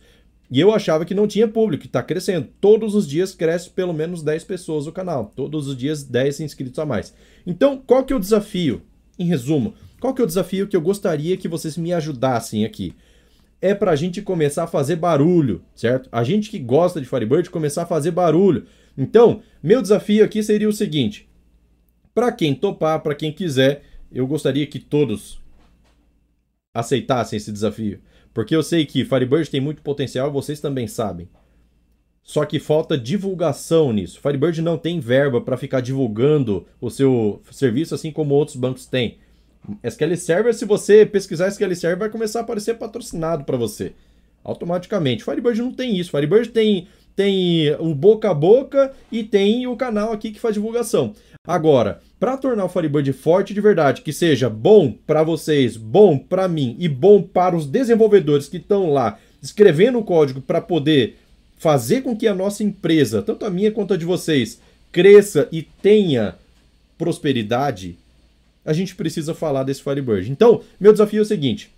[0.50, 2.50] E eu achava que não tinha público, está crescendo.
[2.60, 5.32] Todos os dias cresce pelo menos 10 pessoas o canal.
[5.36, 7.14] Todos os dias 10 inscritos a mais.
[7.48, 8.82] Então, qual que é o desafio?
[9.18, 12.96] Em resumo, qual que é o desafio que eu gostaria que vocês me ajudassem aqui?
[13.62, 16.10] É para a gente começar a fazer barulho, certo?
[16.12, 18.66] A gente que gosta de Firebird começar a fazer barulho.
[18.98, 21.30] Então, meu desafio aqui seria o seguinte:
[22.16, 25.40] para quem topar, para quem quiser, eu gostaria que todos
[26.74, 28.00] aceitassem esse desafio,
[28.34, 31.30] porque eu sei que Firebird tem muito potencial, vocês também sabem.
[32.24, 34.20] Só que falta divulgação nisso.
[34.20, 39.20] Firebird não tem verba para ficar divulgando o seu serviço assim como outros bancos têm.
[39.84, 43.94] SQL Server, se você pesquisar SQL Server, vai começar a aparecer patrocinado para você.
[44.44, 45.24] Automaticamente.
[45.24, 46.12] Firebird não tem isso.
[46.12, 51.14] Firebird tem tem o boca a boca e tem o canal aqui que faz divulgação.
[51.46, 56.48] Agora, para tornar o Firebird forte de verdade, que seja bom para vocês, bom para
[56.48, 61.18] mim e bom para os desenvolvedores que estão lá escrevendo o código para poder
[61.58, 65.62] fazer com que a nossa empresa, tanto a minha quanto a de vocês, cresça e
[65.62, 66.36] tenha
[66.98, 67.98] prosperidade,
[68.66, 70.32] a gente precisa falar desse Firebird.
[70.32, 71.72] Então, meu desafio é o seguinte: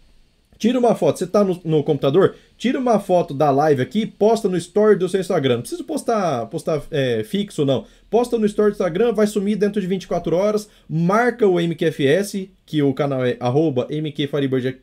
[0.58, 4.48] Tira uma foto, você está no, no, computador, tira uma foto da live aqui, posta
[4.48, 5.56] no story do seu Instagram.
[5.56, 7.86] Não precisa postar, postar é, fixo, não.
[8.10, 10.70] Posta no story do Instagram, vai sumir dentro de 24 horas.
[10.88, 14.80] Marca o MQFS, que o canal é arroba MQFirebird,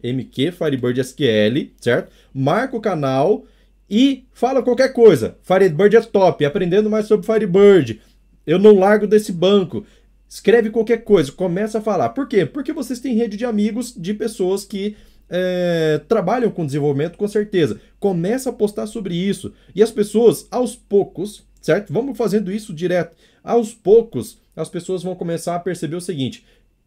[0.00, 2.12] MQFirebirdsQL, certo?
[2.32, 3.44] Marca o canal
[3.90, 5.36] e fala qualquer coisa.
[5.42, 8.00] Firebird é top, aprendendo mais sobre Firebird.
[8.46, 9.84] Eu não largo desse banco.
[10.30, 12.10] Escreve qualquer coisa, começa a falar.
[12.10, 12.46] Por quê?
[12.46, 14.96] Porque vocês têm rede de amigos, de pessoas que
[15.28, 17.80] é, trabalham com desenvolvimento, com certeza.
[17.98, 19.52] Começa a postar sobre isso.
[19.74, 21.92] E as pessoas, aos poucos, certo?
[21.92, 23.16] Vamos fazendo isso direto.
[23.42, 26.46] Aos poucos, as pessoas vão começar a perceber o seguinte: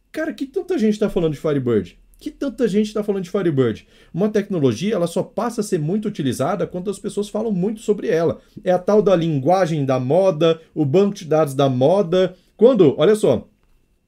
[0.10, 1.99] cara, que tanta gente está falando de Firebird?
[2.19, 3.86] Que tanta gente está falando de Firebird?
[4.13, 8.08] Uma tecnologia, ela só passa a ser muito utilizada quando as pessoas falam muito sobre
[8.08, 8.39] ela.
[8.63, 13.15] É a tal da linguagem da moda, o banco de dados da moda, quando, olha
[13.15, 13.47] só,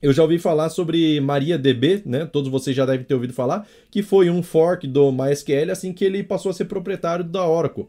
[0.01, 2.25] eu já ouvi falar sobre MariaDB, né?
[2.25, 6.05] Todos vocês já devem ter ouvido falar, que foi um fork do MySQL assim que
[6.05, 7.87] ele passou a ser proprietário da Oracle.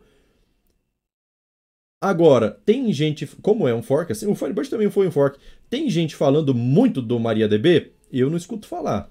[2.01, 5.39] Agora, tem gente, como é um fork, assim, o Firebird também foi um fork.
[5.69, 7.93] Tem gente falando muito do MariaDB?
[8.13, 9.11] Eu não escuto falar.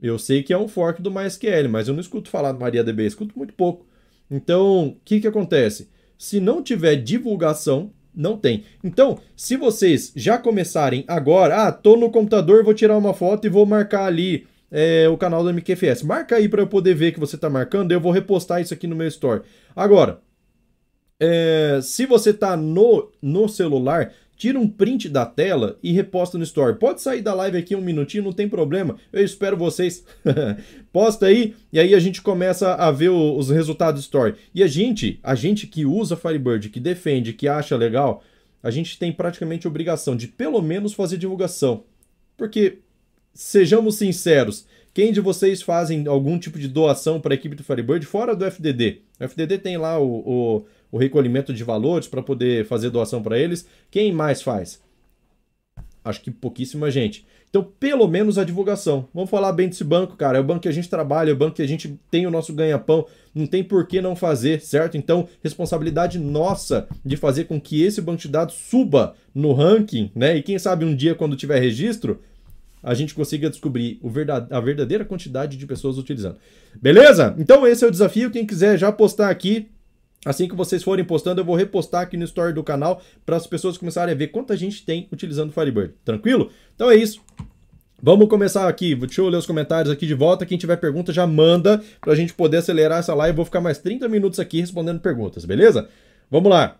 [0.00, 3.06] Eu sei que é um fork do MySQL, mas eu não escuto falar do MariaDB,
[3.06, 3.86] escuto muito pouco.
[4.30, 5.88] Então, o que que acontece?
[6.18, 8.64] Se não tiver divulgação, não tem.
[8.82, 13.50] Então, se vocês já começarem agora, ah, tô no computador, vou tirar uma foto e
[13.50, 16.02] vou marcar ali é, o canal do MQFS.
[16.02, 18.86] Marca aí para eu poder ver que você está marcando, eu vou repostar isso aqui
[18.86, 19.42] no meu store.
[19.74, 20.20] Agora,
[21.20, 26.44] é, se você está no, no celular, tira um print da tela e reposta no
[26.44, 26.78] Store.
[26.78, 28.96] Pode sair da live aqui um minutinho, não tem problema.
[29.12, 30.04] Eu espero vocês.
[30.92, 34.34] Posta aí e aí a gente começa a ver o, os resultados do Store.
[34.54, 38.22] E a gente, a gente que usa Firebird, que defende, que acha legal,
[38.62, 41.84] a gente tem praticamente obrigação de pelo menos fazer divulgação.
[42.36, 42.80] Porque
[43.32, 48.04] sejamos sinceros, quem de vocês fazem algum tipo de doação para a equipe do Firebird
[48.06, 49.02] fora do FDD?
[49.20, 50.66] O FDD tem lá o, o
[50.96, 53.66] o recolhimento de valores para poder fazer doação para eles.
[53.90, 54.80] Quem mais faz?
[56.02, 57.26] Acho que pouquíssima gente.
[57.50, 59.08] Então, pelo menos a divulgação.
[59.14, 60.38] Vamos falar bem desse banco, cara.
[60.38, 62.30] É o banco que a gente trabalha, é o banco que a gente tem o
[62.30, 63.06] nosso ganha-pão.
[63.34, 64.96] Não tem por que não fazer, certo?
[64.96, 70.36] Então, responsabilidade nossa de fazer com que esse banco de dados suba no ranking, né?
[70.36, 72.20] E quem sabe um dia, quando tiver registro,
[72.82, 74.00] a gente consiga descobrir
[74.50, 76.36] a verdadeira quantidade de pessoas utilizando.
[76.80, 77.34] Beleza?
[77.38, 78.30] Então, esse é o desafio.
[78.30, 79.68] Quem quiser já postar aqui,
[80.26, 83.46] Assim que vocês forem postando, eu vou repostar aqui no story do canal para as
[83.46, 85.94] pessoas começarem a ver quanta gente tem utilizando o Firebird.
[86.04, 86.50] Tranquilo?
[86.74, 87.20] Então é isso.
[88.02, 88.96] Vamos começar aqui.
[88.96, 90.44] Deixa eu ler os comentários aqui de volta.
[90.44, 93.34] Quem tiver pergunta já manda para a gente poder acelerar essa live.
[93.34, 95.88] Eu vou ficar mais 30 minutos aqui respondendo perguntas, beleza?
[96.28, 96.76] Vamos lá.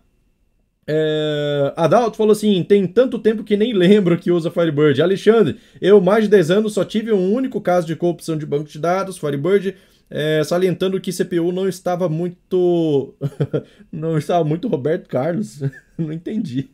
[0.85, 1.71] É...
[1.77, 5.01] Adalto falou assim: tem tanto tempo que nem lembro que usa Firebird.
[5.01, 8.69] Alexandre, eu mais de 10 anos só tive um único caso de corrupção de banco
[8.69, 9.17] de dados.
[9.17, 9.73] Firebird
[10.09, 13.15] é, salientando que CPU não estava muito.
[13.91, 15.61] não estava muito Roberto Carlos.
[15.97, 16.69] não entendi.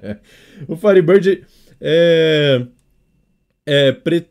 [0.68, 1.44] o Firebird
[1.80, 2.66] é.
[3.66, 4.26] É, pre,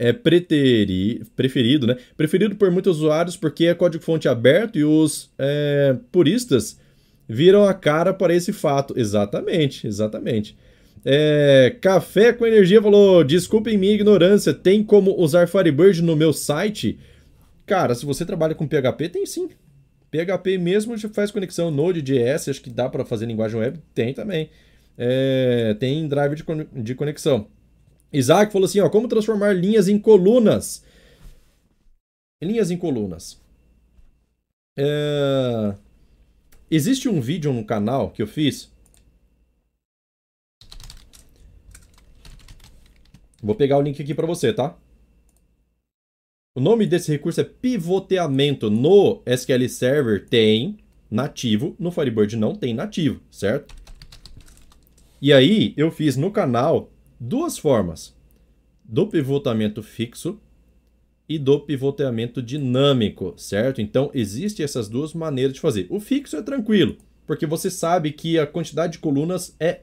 [0.00, 1.96] é preteri, preferido, né?
[2.16, 6.76] Preferido por muitos usuários porque é código-fonte aberto e os é, puristas
[7.28, 8.98] viram a cara para esse fato.
[8.98, 10.56] Exatamente, exatamente.
[11.04, 16.98] É, Café com Energia falou: desculpem minha ignorância, tem como usar Firebird no meu site?
[17.66, 19.48] Cara, se você trabalha com PHP, tem sim.
[20.10, 24.50] PHP mesmo faz conexão Node.js, acho que dá para fazer linguagem web, tem também.
[24.98, 26.44] É, tem drive de,
[26.82, 27.48] de conexão.
[28.12, 30.84] Isaac falou assim, ó, como transformar linhas em colunas.
[32.42, 33.40] Linhas em colunas.
[34.76, 35.74] É...
[36.70, 38.70] Existe um vídeo no canal que eu fiz.
[43.42, 44.76] Vou pegar o link aqui para você, tá?
[46.54, 48.68] O nome desse recurso é pivoteamento.
[48.68, 50.76] No SQL Server tem
[51.10, 53.74] nativo, no Firebird não tem nativo, certo?
[55.20, 58.14] E aí eu fiz no canal duas formas:
[58.84, 60.38] do pivotamento fixo
[61.26, 63.80] e do pivoteamento dinâmico, certo?
[63.80, 65.86] Então existem essas duas maneiras de fazer.
[65.88, 69.80] O fixo é tranquilo, porque você sabe que a quantidade de colunas é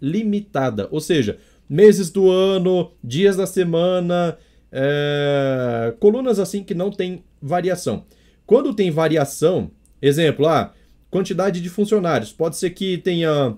[0.00, 4.38] limitada, ou seja, meses do ano, dias da semana,
[4.72, 8.04] é, colunas assim que não tem variação.
[8.46, 10.72] Quando tem variação, exemplo, ah,
[11.10, 13.50] quantidade de funcionários, pode ser que tenha.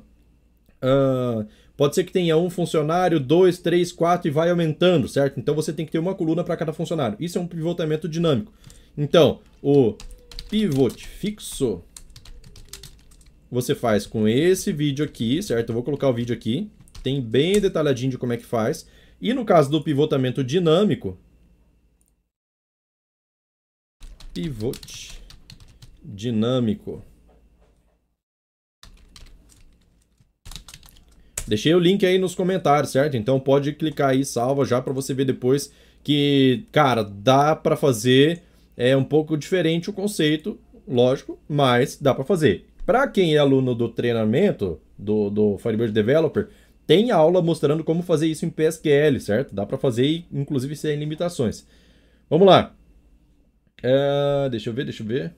[0.82, 1.46] Uh,
[1.76, 5.40] pode ser que tenha um funcionário, dois, três, quatro e vai aumentando, certo?
[5.40, 7.16] Então você tem que ter uma coluna para cada funcionário.
[7.18, 8.52] Isso é um pivotamento dinâmico.
[8.98, 9.96] Então, o
[10.50, 11.82] pivot fixo
[13.50, 15.70] você faz com esse vídeo aqui, certo?
[15.70, 16.68] Eu vou colocar o vídeo aqui.
[17.02, 18.86] Tem bem detalhadinho de como é que faz.
[19.20, 21.18] E no caso do pivotamento dinâmico,
[24.32, 25.20] pivot
[26.02, 27.02] dinâmico.
[31.46, 33.16] Deixei o link aí nos comentários, certo?
[33.16, 35.72] Então pode clicar aí, salva já para você ver depois
[36.02, 38.42] que, cara, dá para fazer
[38.76, 42.66] é um pouco diferente o conceito, lógico, mas dá para fazer.
[42.84, 46.48] Para quem é aluno do treinamento do, do Firebird Developer,
[46.86, 49.54] tem aula mostrando como fazer isso em PSQL, certo?
[49.54, 51.66] Dá para fazer, inclusive, sem limitações.
[52.28, 52.74] Vamos lá.
[53.80, 55.34] Uh, deixa eu ver, deixa eu ver.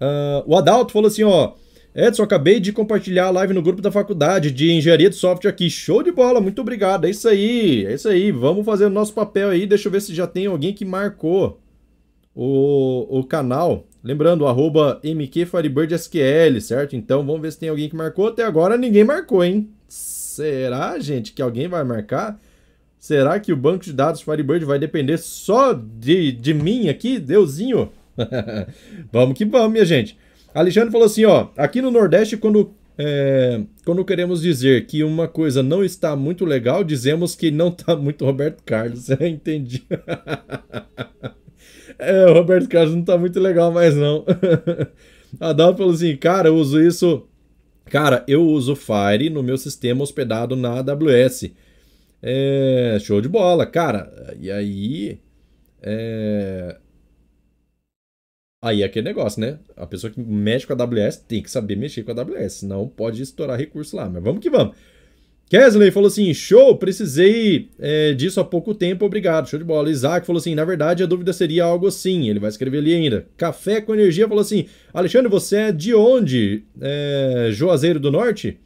[0.00, 1.54] Uh, o Adalto falou assim, ó.
[1.94, 5.68] Edson, acabei de compartilhar a live no grupo da faculdade de engenharia de software aqui.
[5.68, 7.06] Show de bola, muito obrigado.
[7.06, 8.30] É isso aí, é isso aí.
[8.30, 9.66] Vamos fazer o nosso papel aí.
[9.66, 11.60] Deixa eu ver se já tem alguém que marcou
[12.34, 13.87] o, o canal.
[14.02, 16.94] Lembrando, arroba MQFirebirdSQL, certo?
[16.94, 18.28] Então vamos ver se tem alguém que marcou.
[18.28, 19.68] Até agora ninguém marcou, hein?
[19.88, 22.38] Será, gente, que alguém vai marcar?
[22.98, 27.90] Será que o banco de dados Firebird vai depender só de, de mim aqui, Deusinho?
[29.12, 30.16] vamos que vamos, minha gente.
[30.54, 35.62] Alexandre falou assim, ó, aqui no Nordeste, quando, é, quando queremos dizer que uma coisa
[35.62, 39.08] não está muito legal, dizemos que não está muito Roberto Carlos.
[39.20, 39.86] Entendi.
[41.98, 44.24] é, o Roberto Carlos não está muito legal mais não.
[45.38, 47.26] A Dal falou assim, cara, eu uso isso...
[47.86, 51.50] Cara, eu uso Fire no meu sistema hospedado na AWS.
[52.22, 54.34] É, show de bola, cara.
[54.38, 55.20] E aí...
[55.82, 56.76] É,
[58.60, 59.58] Aí é aquele negócio, né?
[59.76, 62.88] A pessoa que mexe com a AWS tem que saber mexer com a AWS, senão
[62.88, 64.08] pode estourar recurso lá.
[64.08, 64.76] Mas vamos que vamos.
[65.48, 69.90] Kesley falou assim: show, precisei é, disso há pouco tempo, obrigado, show de bola.
[69.90, 73.26] Isaac falou assim: na verdade a dúvida seria algo assim, ele vai escrever ali ainda.
[73.36, 76.64] Café com Energia falou assim: Alexandre, você é de onde?
[76.80, 78.58] É, Juazeiro do Norte?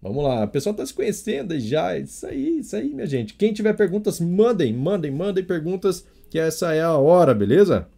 [0.00, 3.34] Vamos lá, o pessoal tá se conhecendo já, isso aí, isso aí, minha gente.
[3.34, 7.88] Quem tiver perguntas, mandem, mandem, mandem perguntas, que essa é a hora, beleza?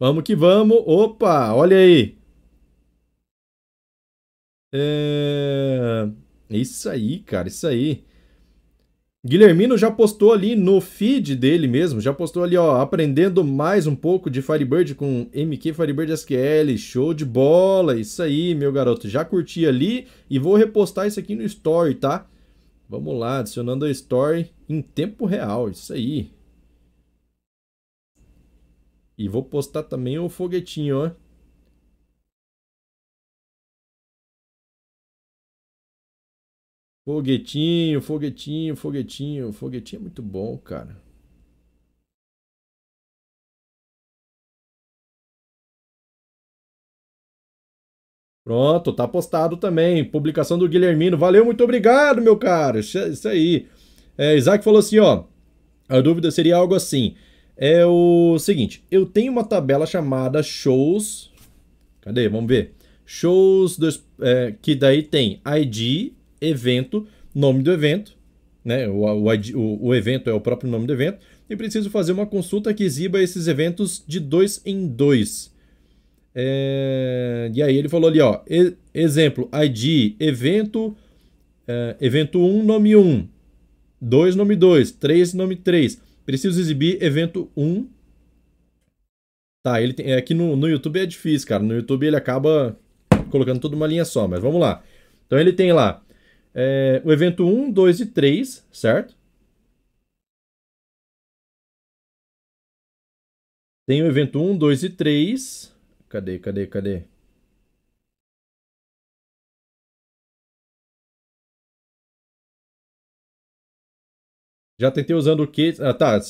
[0.00, 0.78] Vamos que vamos.
[0.86, 2.16] Opa, olha aí.
[4.72, 6.08] É...
[6.50, 8.04] Isso aí, cara, isso aí.
[9.26, 13.94] Guilhermino já postou ali no feed dele mesmo, já postou ali, ó, aprendendo mais um
[13.94, 19.24] pouco de Firebird com MQ Firebird SQL, show de bola, isso aí, meu garoto, já
[19.24, 22.26] curti ali e vou repostar isso aqui no Story, tá?
[22.88, 26.30] Vamos lá, adicionando a Story em tempo real, isso aí.
[29.18, 31.10] E vou postar também o foguetinho, ó.
[37.08, 39.50] Foguetinho, foguetinho, foguetinho.
[39.50, 40.94] Foguetinho é muito bom, cara.
[48.44, 50.04] Pronto, tá postado também.
[50.04, 51.16] Publicação do Guilhermino.
[51.16, 52.78] Valeu, muito obrigado, meu caro.
[52.78, 53.66] Isso aí.
[54.18, 55.24] É, Isaac falou assim, ó.
[55.88, 57.16] A dúvida seria algo assim
[57.58, 61.32] é o seguinte: eu tenho uma tabela chamada shows.
[62.02, 62.28] Cadê?
[62.28, 62.74] Vamos ver.
[63.04, 63.78] Shows
[64.20, 68.16] é, que daí tem ID, evento, nome do evento,
[68.64, 68.88] né?
[68.88, 71.18] O, o, o, evento é o próprio nome do evento.
[71.48, 75.52] E preciso fazer uma consulta que exiba esses eventos de dois em dois.
[76.34, 80.96] É, e aí ele falou ali, ó, e, exemplo, ID, evento,
[81.66, 83.26] é, evento 1, nome 1,
[84.00, 86.00] 2, nome 2, 3, nome 3.
[86.26, 87.88] Preciso exibir evento 1.
[89.62, 91.62] Tá, ele tem, aqui no, no YouTube é difícil, cara.
[91.62, 92.78] No YouTube ele acaba
[93.30, 94.82] colocando tudo uma linha só, mas vamos lá.
[95.26, 96.02] Então ele tem lá
[96.60, 99.16] é, o evento 1, 2 e 3, certo?
[103.86, 105.72] Tem o evento 1, 2 e 3.
[106.08, 107.04] Cadê, cadê, cadê?
[114.80, 115.74] Já tentei usando o que.
[115.80, 116.20] Ah, tá.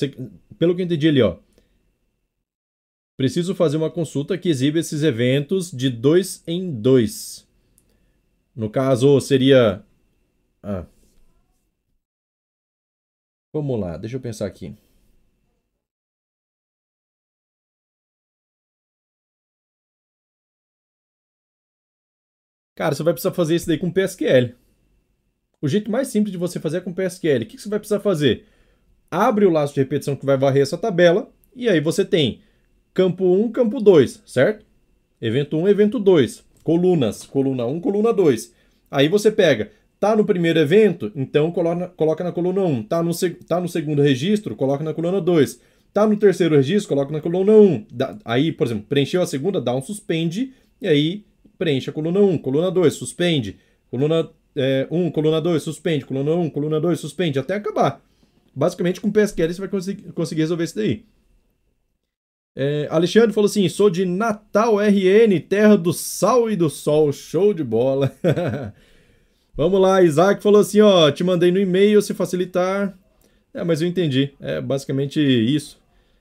[0.59, 1.39] Pelo que eu entendi ali, ó.
[3.17, 7.47] Preciso fazer uma consulta que exibe esses eventos de dois em dois.
[8.55, 9.85] No caso, seria.
[10.69, 10.85] Ah.
[13.55, 14.77] Vamos lá, deixa eu pensar aqui.
[22.77, 24.55] Cara, você vai precisar fazer isso daí com PSQL.
[25.61, 27.45] O jeito mais simples de você fazer é com PSQL.
[27.45, 28.47] O que você vai precisar fazer?
[29.11, 32.43] Abre o laço de repetição que vai varrer essa tabela e aí você tem
[32.93, 34.67] campo 1, campo 2, certo?
[35.21, 36.45] Evento 1, evento 2.
[36.63, 38.55] Colunas, coluna 1, coluna 2.
[38.91, 42.83] Aí você pega, tá no primeiro evento, então coloca, na coluna 1.
[42.85, 43.11] Tá no,
[43.47, 45.61] tá no segundo registro, coloca na coluna 2.
[45.93, 47.87] Tá no terceiro registro, coloca na coluna 1.
[48.25, 51.25] aí, por exemplo, preencheu a segunda, dá um suspende, e aí
[51.59, 53.57] preenche a coluna 1, coluna 2, suspende.
[53.91, 58.03] Coluna é, 1, coluna 2, suspende, coluna 1, coluna 2, suspende, até acabar.
[58.55, 61.05] Basicamente, com PSQL você vai conseguir, conseguir resolver isso daí.
[62.57, 67.13] É, Alexandre falou assim: sou de Natal RN, terra do sal e do sol.
[67.13, 68.13] Show de bola.
[69.59, 72.97] Vamos lá, Isaac falou assim: ó, te mandei no e-mail se facilitar.
[73.53, 74.31] É, mas eu entendi.
[74.41, 75.81] É basicamente isso.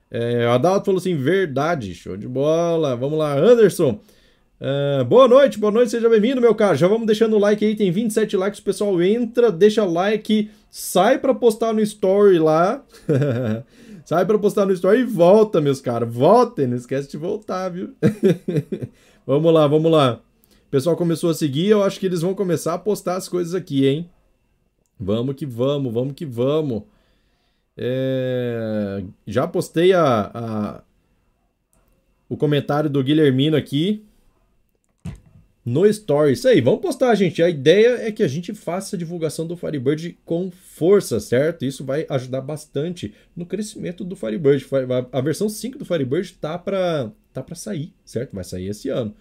[0.09, 2.95] É, Adalto falou assim: verdade, show de bola.
[2.95, 3.99] Vamos lá, Anderson.
[4.59, 6.75] Uh, boa noite, boa noite, seja bem-vindo, meu caro.
[6.75, 11.19] Já vamos deixando o like aí, tem 27 likes, o pessoal entra, deixa like, sai
[11.19, 12.83] para postar no story lá.
[14.03, 16.11] sai para postar no story e volta, meus caros.
[16.11, 17.93] Voltem, não esquece de voltar, viu?
[19.27, 20.21] vamos lá, vamos lá.
[20.67, 23.55] O pessoal começou a seguir, eu acho que eles vão começar a postar as coisas
[23.55, 24.09] aqui, hein?
[24.99, 26.83] Vamos que vamos, vamos que vamos.
[27.77, 29.01] É...
[29.25, 30.83] Já postei a, a,
[32.27, 34.03] o comentário do Guilhermino aqui.
[35.63, 36.33] no Story.
[36.33, 37.41] Isso aí, vamos postar, gente.
[37.41, 41.63] A ideia é que a gente faça a divulgação do Firebird com força, certo?
[41.63, 44.65] Isso vai ajudar bastante no crescimento do Firebird.
[45.13, 48.35] A versão 5 do Firebird tá para tá sair, certo?
[48.35, 49.15] Vai sair esse ano.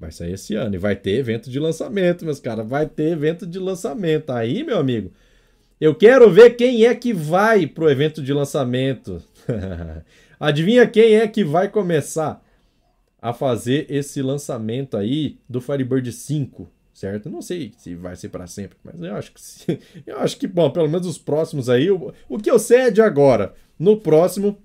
[0.00, 2.66] Vai sair esse ano e vai ter evento de lançamento, meus caras.
[2.66, 4.30] Vai ter evento de lançamento.
[4.30, 5.12] Aí, meu amigo,
[5.80, 9.22] eu quero ver quem é que vai pro evento de lançamento.
[10.40, 12.42] Adivinha quem é que vai começar?
[13.20, 17.28] a fazer esse lançamento aí do Firebird 5, certo?
[17.28, 19.78] Não sei se vai ser para sempre, mas eu acho que sim.
[20.06, 23.00] eu acho que bom, pelo menos os próximos aí, o, o que eu sei é
[23.02, 23.54] agora.
[23.78, 24.58] No próximo,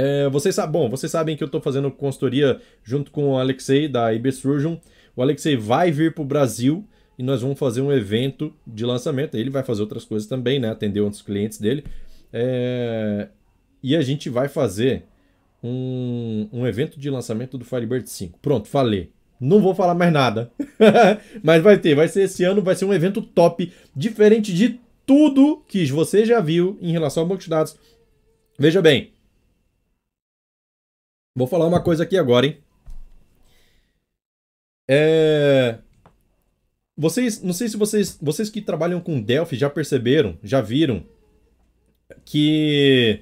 [0.00, 4.14] é, vocês bom, vocês sabem que eu estou fazendo consultoria junto com o Alexei da
[4.14, 4.78] IB Surgeon.
[5.14, 6.88] O Alexei vai vir para o Brasil
[7.18, 9.36] e nós vamos fazer um evento de lançamento.
[9.36, 10.70] Ele vai fazer outras coisas também, né?
[10.70, 11.84] Atender outros clientes dele.
[12.32, 13.28] É...
[13.82, 15.04] E a gente vai fazer
[15.62, 18.38] um, um evento de lançamento do Firebird 5.
[18.40, 19.10] Pronto, falei.
[19.38, 20.50] Não vou falar mais nada.
[21.44, 25.62] Mas vai ter, vai ser esse ano, vai ser um evento top, diferente de tudo
[25.68, 27.76] que você já viu em relação ao banco de dados.
[28.58, 29.12] Veja bem.
[31.34, 32.58] Vou falar uma coisa aqui agora, hein?
[34.88, 35.78] É...
[36.96, 41.04] Vocês, não sei se vocês, vocês que trabalham com Delphi já perceberam, já viram
[42.24, 43.20] que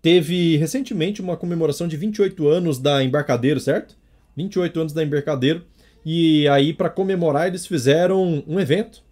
[0.00, 3.96] teve recentemente uma comemoração de 28 anos da Embarcadeiro, certo?
[4.36, 5.64] 28 anos da Embarcadeiro.
[6.04, 9.02] E aí, para comemorar, eles fizeram um evento.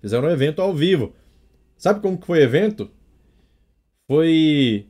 [0.00, 1.14] Fizeram um evento ao vivo.
[1.76, 2.90] Sabe como que foi o evento?
[4.06, 4.86] Foi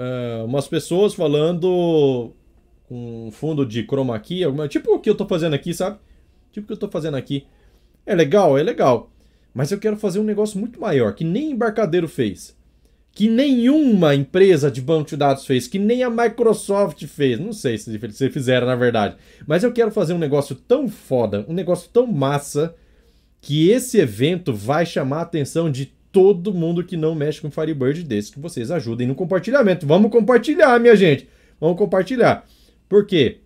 [0.00, 2.32] uh, umas pessoas falando
[2.88, 5.98] com fundo de chroma key, alguma, tipo o que eu tô fazendo aqui, sabe?
[6.50, 7.46] Tipo o que eu tô fazendo aqui.
[8.04, 9.10] É legal, é legal.
[9.54, 12.58] Mas eu quero fazer um negócio muito maior, que nem embarcadeiro fez
[13.12, 17.38] que nenhuma empresa de banco de dados fez, que nem a Microsoft fez.
[17.38, 19.16] Não sei se você fizeram, na verdade.
[19.46, 22.74] Mas eu quero fazer um negócio tão foda, um negócio tão massa,
[23.40, 28.02] que esse evento vai chamar a atenção de todo mundo que não mexe com Firebird
[28.02, 29.86] desse, que vocês ajudem no compartilhamento.
[29.86, 31.28] Vamos compartilhar, minha gente.
[31.60, 32.46] Vamos compartilhar.
[32.88, 33.40] Por quê?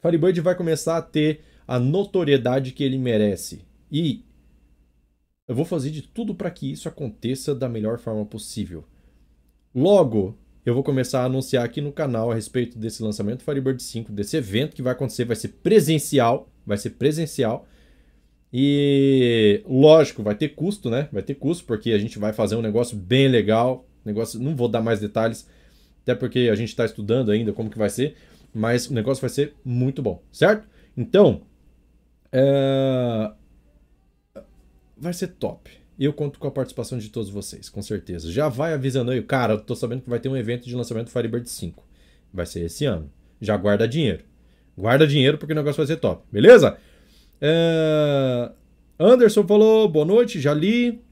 [0.00, 3.64] Firebird vai começar a ter a notoriedade que ele merece.
[3.90, 4.24] E
[5.46, 8.84] eu vou fazer de tudo para que isso aconteça da melhor forma possível.
[9.74, 14.12] Logo, eu vou começar a anunciar aqui no canal a respeito desse lançamento Firebird 5,
[14.12, 17.66] desse evento que vai acontecer, vai ser presencial, vai ser presencial.
[18.52, 21.08] E lógico, vai ter custo, né?
[21.10, 23.86] Vai ter custo porque a gente vai fazer um negócio bem legal.
[24.04, 25.48] Negócio, não vou dar mais detalhes,
[26.02, 28.16] até porque a gente está estudando ainda como que vai ser,
[28.52, 30.66] mas o negócio vai ser muito bom, certo?
[30.96, 31.42] Então,
[32.32, 33.30] é
[35.02, 35.68] vai ser top.
[35.98, 38.30] Eu conto com a participação de todos vocês, com certeza.
[38.30, 41.06] Já vai avisando aí, cara, eu tô sabendo que vai ter um evento de lançamento
[41.06, 41.84] do Firebird 5.
[42.32, 43.10] Vai ser esse ano.
[43.40, 44.24] Já guarda dinheiro.
[44.78, 46.78] Guarda dinheiro porque o negócio vai ser top, beleza?
[47.44, 48.52] É...
[48.98, 51.02] Anderson falou, boa noite, já li.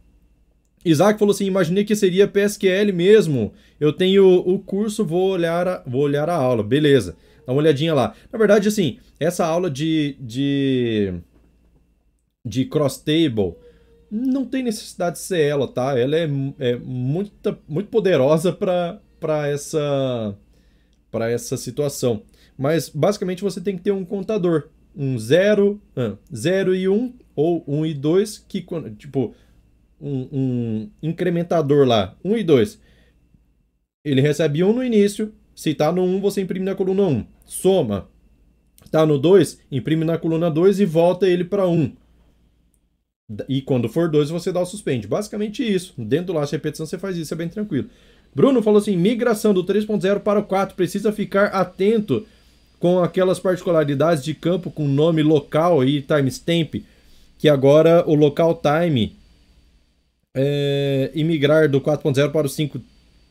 [0.85, 3.53] Isaac falou assim: imaginei que seria PSQL mesmo.
[3.81, 6.63] Eu tenho o curso, vou olhar a, vou olhar a aula.
[6.63, 8.15] Beleza, dá uma olhadinha lá.
[8.33, 11.15] Na verdade, assim, essa aula de, de,
[12.47, 13.57] de cross table
[14.11, 15.99] não tem necessidade de ser ela, tá?
[15.99, 16.29] Ela é,
[16.59, 20.37] é muito, muito poderosa para essa,
[21.13, 22.23] essa situação.
[22.57, 24.69] Mas basicamente você tem que ter um contador.
[24.95, 25.81] Um 0,
[26.35, 28.65] 0 e 1, um, ou 1 um e 2, que
[28.99, 29.35] tipo,
[30.01, 32.81] um, um incrementador lá, 1 um e 2.
[34.05, 37.03] Ele recebe 1 um no início, se está no 1, um, você imprime na coluna
[37.03, 37.27] 1.
[37.45, 38.09] Soma.
[38.85, 41.73] Está no 2, imprime na coluna 2 e volta ele para 1.
[41.73, 41.93] Um.
[43.49, 45.07] E quando for 2, você dá o suspende.
[45.07, 45.95] Basicamente isso.
[45.97, 47.89] Dentro do laço de repetição você faz isso, é bem tranquilo.
[48.35, 52.27] Bruno falou assim: migração do 3.0 para o 4 precisa ficar atento
[52.81, 56.83] com aquelas particularidades de campo com nome local e timestamp,
[57.39, 59.17] que agora o local time
[60.35, 62.81] é, e migrar do 4.0 para o 5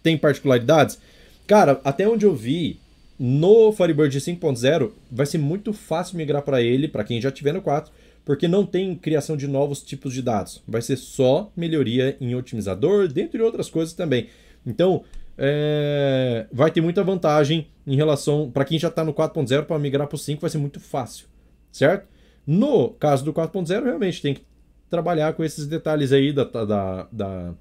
[0.01, 0.97] tem particularidades.
[1.45, 2.79] Cara, até onde eu vi,
[3.19, 7.61] no Firebird 5.0 vai ser muito fácil migrar para ele, para quem já tiver no
[7.61, 7.91] 4
[8.29, 10.61] porque não tem criação de novos tipos de dados.
[10.67, 14.27] Vai ser só melhoria em otimizador, dentre outras coisas também.
[14.63, 15.03] Então,
[15.41, 18.51] é, vai ter muita vantagem em relação.
[18.51, 21.27] Para quem já está no 4.0, para migrar para o 5 vai ser muito fácil,
[21.71, 22.07] certo?
[22.45, 24.41] No caso do 4.0, realmente tem que
[24.89, 27.53] trabalhar com esses detalhes aí da, da, da,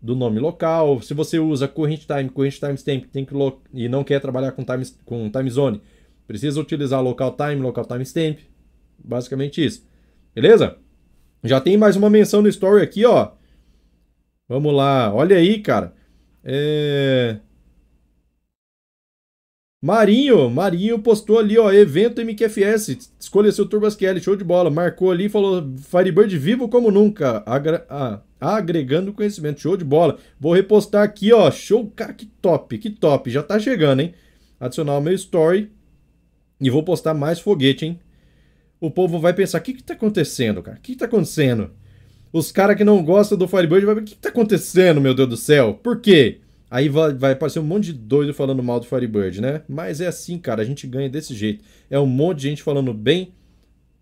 [0.00, 1.02] do nome local.
[1.02, 3.34] Se você usa current time, current timestamp tem que
[3.74, 5.82] e não quer trabalhar com time, com time zone,
[6.26, 8.38] precisa utilizar local time, local timestamp.
[8.98, 9.86] Basicamente isso.
[10.34, 10.76] Beleza?
[11.44, 13.32] Já tem mais uma menção no story aqui, ó.
[14.48, 15.12] Vamos lá.
[15.12, 15.99] Olha aí, cara.
[16.44, 17.38] É...
[19.82, 25.26] Marinho, Marinho postou ali, ó, evento MQFS, escolha seu Turbasquele, show de bola, marcou ali,
[25.26, 30.18] falou Firebird vivo como nunca, agra ah, agregando conhecimento, show de bola.
[30.38, 34.14] Vou repostar aqui, ó, show, cara, que top, que top, já tá chegando, hein?
[34.58, 35.70] Adicionar o meu story
[36.60, 38.00] e vou postar mais foguete, hein?
[38.78, 40.76] O povo vai pensar, o que que tá acontecendo, cara?
[40.76, 41.70] O que que tá acontecendo?
[42.32, 45.14] Os caras que não gostam do Firebird vão ver, o que que tá acontecendo, meu
[45.14, 45.74] Deus do céu?
[45.74, 46.38] Por quê?
[46.70, 49.62] Aí vai, vai aparecer um monte de doido falando mal do Firebird, né?
[49.68, 51.64] Mas é assim, cara, a gente ganha desse jeito.
[51.90, 53.32] É um monte de gente falando bem,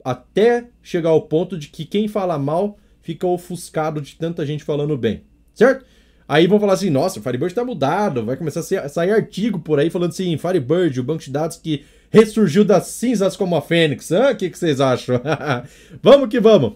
[0.05, 4.97] até chegar ao ponto de que quem fala mal fica ofuscado de tanta gente falando
[4.99, 5.23] bem,
[5.55, 5.87] certo?
[6.29, 9.81] Aí vão falar assim, nossa, o Firebird tá mudado, vai começar a sair artigo por
[9.81, 14.11] aí falando assim, Firebird, o banco de dados que ressurgiu das cinzas como a Fênix.
[14.11, 15.19] O ah, que, que vocês acham?
[16.03, 16.75] vamos que vamos.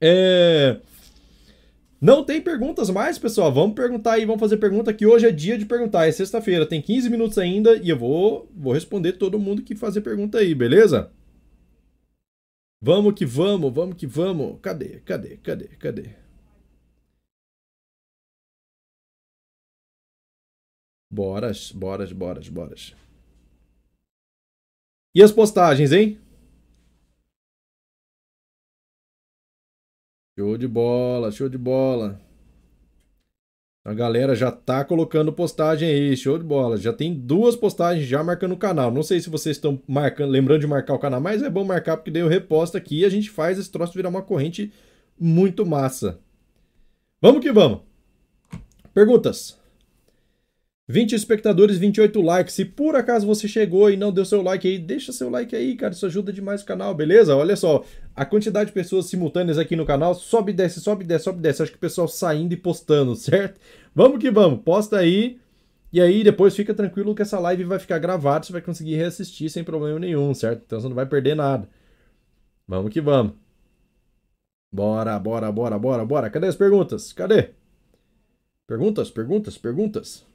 [0.00, 0.80] É...
[2.00, 3.52] Não tem perguntas mais, pessoal.
[3.52, 6.06] Vamos perguntar aí, vamos fazer pergunta que hoje é dia de perguntar.
[6.06, 10.00] É sexta-feira, tem 15 minutos ainda e eu vou, vou responder todo mundo que fazer
[10.02, 11.12] pergunta aí, beleza?
[12.80, 14.60] Vamos que vamos, vamos que vamos.
[14.62, 15.00] Cadê?
[15.00, 15.36] Cadê?
[15.38, 15.68] Cadê?
[15.76, 16.10] Cadê?
[21.10, 22.94] Boras, boras, boras, boras.
[25.14, 26.18] E as postagens, hein?
[30.38, 32.20] Show de bola, show de bola.
[33.84, 36.76] A galera já tá colocando postagem aí, show de bola.
[36.76, 38.88] Já tem duas postagens já marcando o canal.
[38.92, 41.96] Não sei se vocês estão marcando, lembrando de marcar o canal, mas é bom marcar
[41.96, 44.72] porque daí eu reposto aqui e a gente faz esse troço virar uma corrente
[45.18, 46.20] muito massa.
[47.20, 47.80] Vamos que vamos.
[48.94, 49.58] Perguntas.
[50.88, 52.54] 20 espectadores, 28 likes.
[52.54, 55.76] Se por acaso você chegou e não deu seu like aí, deixa seu like aí,
[55.76, 55.92] cara.
[55.92, 57.36] Isso ajuda demais o canal, beleza?
[57.36, 57.84] Olha só,
[58.16, 61.62] a quantidade de pessoas simultâneas aqui no canal sobe, desce, sobe, desce, sobe, desce.
[61.62, 63.60] Acho que o pessoal saindo e postando, certo?
[63.94, 65.38] Vamos que vamos, posta aí.
[65.92, 69.50] E aí depois fica tranquilo que essa live vai ficar gravada, você vai conseguir reassistir
[69.50, 70.62] sem problema nenhum, certo?
[70.66, 71.68] Então você não vai perder nada.
[72.66, 73.34] Vamos que vamos.
[74.72, 76.30] Bora, bora, bora, bora, bora.
[76.30, 77.12] Cadê as perguntas?
[77.12, 77.50] Cadê?
[78.66, 80.27] Perguntas, perguntas, perguntas.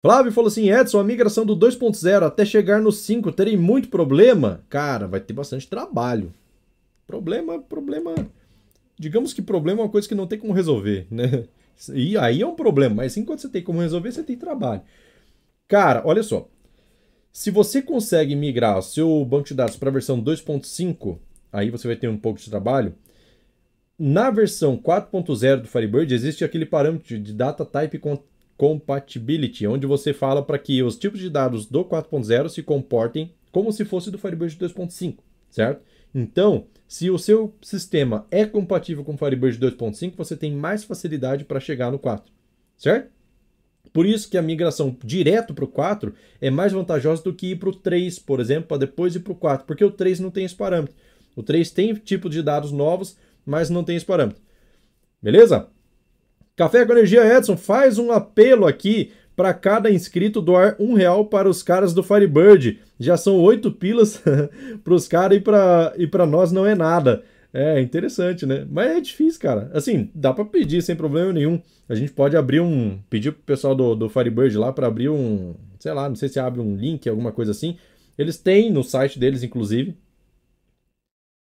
[0.00, 4.64] Flávio falou assim: Edson, a migração do 2.0 até chegar no 5, terei muito problema?
[4.68, 6.32] Cara, vai ter bastante trabalho.
[7.06, 8.14] Problema, problema.
[8.98, 11.44] Digamos que problema é uma coisa que não tem como resolver, né?
[11.94, 14.82] E aí é um problema, mas enquanto você tem como resolver, você tem trabalho.
[15.68, 16.48] Cara, olha só.
[17.32, 21.18] Se você consegue migrar o seu banco de dados para a versão 2.5,
[21.52, 22.94] aí você vai ter um pouco de trabalho.
[23.98, 27.98] Na versão 4.0 do Firebird existe aquele parâmetro de data type
[28.58, 33.72] Compatibility, onde você fala para que os tipos de dados do 4.0 se comportem como
[33.72, 35.82] se fosse do Firebird 2.5, certo?
[36.14, 41.44] Então, se o seu sistema é compatível com o Firebird 2.5, você tem mais facilidade
[41.44, 42.30] para chegar no 4,
[42.76, 43.10] certo?
[43.92, 47.56] Por isso que a migração direto para o 4 é mais vantajosa do que ir
[47.56, 50.30] para o 3, por exemplo, para depois ir para o 4, porque o 3 não
[50.30, 50.94] tem esse parâmetro.
[51.36, 54.42] O 3 tem tipo de dados novos, mas não tem esse parâmetro.
[55.22, 55.68] Beleza?
[56.58, 61.48] Café com Energia Edson faz um apelo aqui para cada inscrito doar um real para
[61.48, 62.80] os caras do Firebird.
[62.98, 64.20] Já são oito pilas
[64.82, 67.22] para os caras e para e para nós não é nada.
[67.54, 68.66] É interessante, né?
[68.68, 69.70] Mas é difícil, cara.
[69.72, 71.62] Assim, dá para pedir sem problema nenhum.
[71.88, 72.98] A gente pode abrir um.
[73.08, 75.54] Pedir pro pessoal do, do Firebird lá para abrir um.
[75.78, 77.76] Sei lá, não sei se abre um link, alguma coisa assim.
[78.18, 79.96] Eles têm no site deles, inclusive.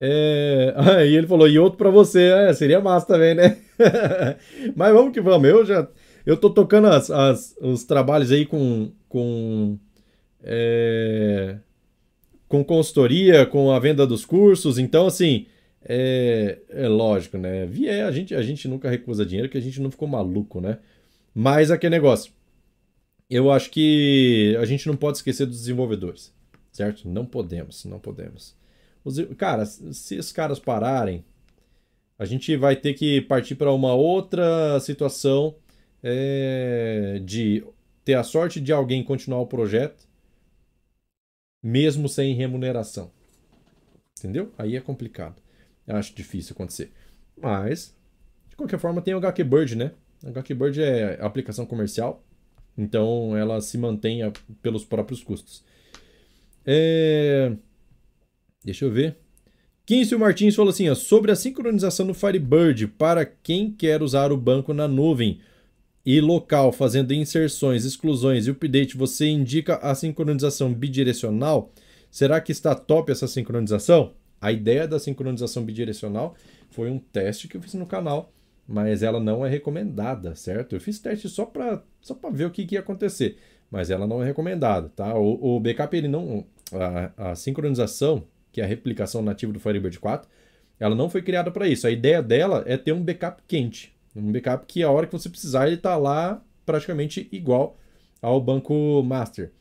[0.02, 0.74] É...
[1.08, 3.58] E ele falou, e outro para você, é, seria massa também, né?
[4.76, 5.88] Mas vamos que vamos, eu já
[6.26, 9.78] eu tô tocando as, as os trabalhos aí com, com,
[10.44, 11.58] é...
[12.48, 15.46] com consultoria, com a venda dos cursos, então assim,
[15.88, 17.66] é, é lógico, né?
[17.68, 20.80] Vier, a gente, a gente nunca recusa dinheiro, que a gente não ficou maluco, né?
[21.34, 22.32] Mas aquele negócio,
[23.30, 26.34] eu acho que a gente não pode esquecer dos desenvolvedores,
[26.72, 27.08] certo?
[27.08, 28.56] Não podemos, não podemos.
[29.04, 31.24] Os, cara, se os caras pararem,
[32.18, 35.56] a gente vai ter que partir para uma outra situação
[36.02, 37.66] é, de
[38.04, 40.08] ter a sorte de alguém continuar o projeto,
[41.62, 43.12] mesmo sem remuneração.
[44.18, 44.54] Entendeu?
[44.58, 45.42] Aí é complicado.
[45.86, 46.92] Eu acho difícil acontecer.
[47.36, 47.96] Mas,
[48.50, 49.92] de qualquer forma, tem o HQBird, né?
[50.24, 52.24] A HQBird é aplicação comercial,
[52.78, 54.22] então ela se mantém
[54.62, 55.64] pelos próprios custos.
[56.66, 57.56] É...
[58.64, 59.18] Deixa eu ver.
[59.86, 64.38] Quincio Martins falou assim: ó, sobre a sincronização no Firebird para quem quer usar o
[64.38, 65.40] banco na nuvem
[66.06, 71.72] e local, fazendo inserções, exclusões e update, você indica a sincronização bidirecional?
[72.12, 74.14] Será que está top essa sincronização?
[74.40, 76.36] A ideia da sincronização bidirecional
[76.70, 78.32] foi um teste que eu fiz no canal
[78.68, 80.76] mas ela não é recomendada, certo?
[80.76, 83.38] Eu fiz teste só para só ver o que, que ia acontecer,
[83.70, 85.16] mas ela não é recomendada, tá?
[85.16, 86.46] O, o backup, ele não...
[86.74, 88.24] A, a sincronização,
[88.56, 90.30] que é a replicação nativa do Firebird 4,
[90.80, 91.86] ela não foi criada para isso.
[91.86, 95.28] A ideia dela é ter um backup quente, um backup que a hora que você
[95.28, 97.78] precisar ele está lá praticamente igual
[98.22, 99.52] ao banco master.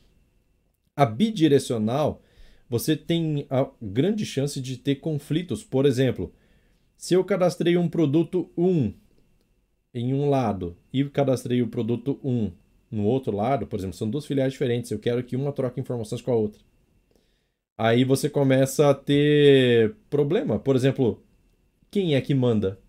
[0.95, 2.21] A bidirecional,
[2.69, 5.61] você tem a grande chance de ter conflitos.
[5.61, 6.33] Por exemplo,
[6.95, 8.93] se eu cadastrei um produto 1
[9.93, 12.49] em um lado e cadastrei o produto 1
[12.89, 16.21] no outro lado, por exemplo, são duas filiais diferentes, eu quero que uma troque informações
[16.21, 16.61] com a outra.
[17.77, 20.57] Aí você começa a ter problema.
[20.59, 21.21] Por exemplo,
[21.91, 22.79] quem é que manda?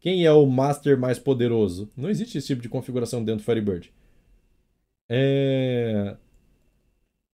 [0.00, 1.90] Quem é o master mais poderoso?
[1.96, 3.92] Não existe esse tipo de configuração dentro do Firebird.
[5.08, 6.16] É...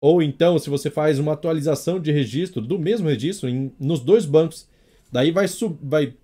[0.01, 4.27] Ou então, se você faz uma atualização de registro do mesmo registro em, nos dois
[4.27, 4.69] bancos,
[5.11, 6.15] daí vai, sub, vai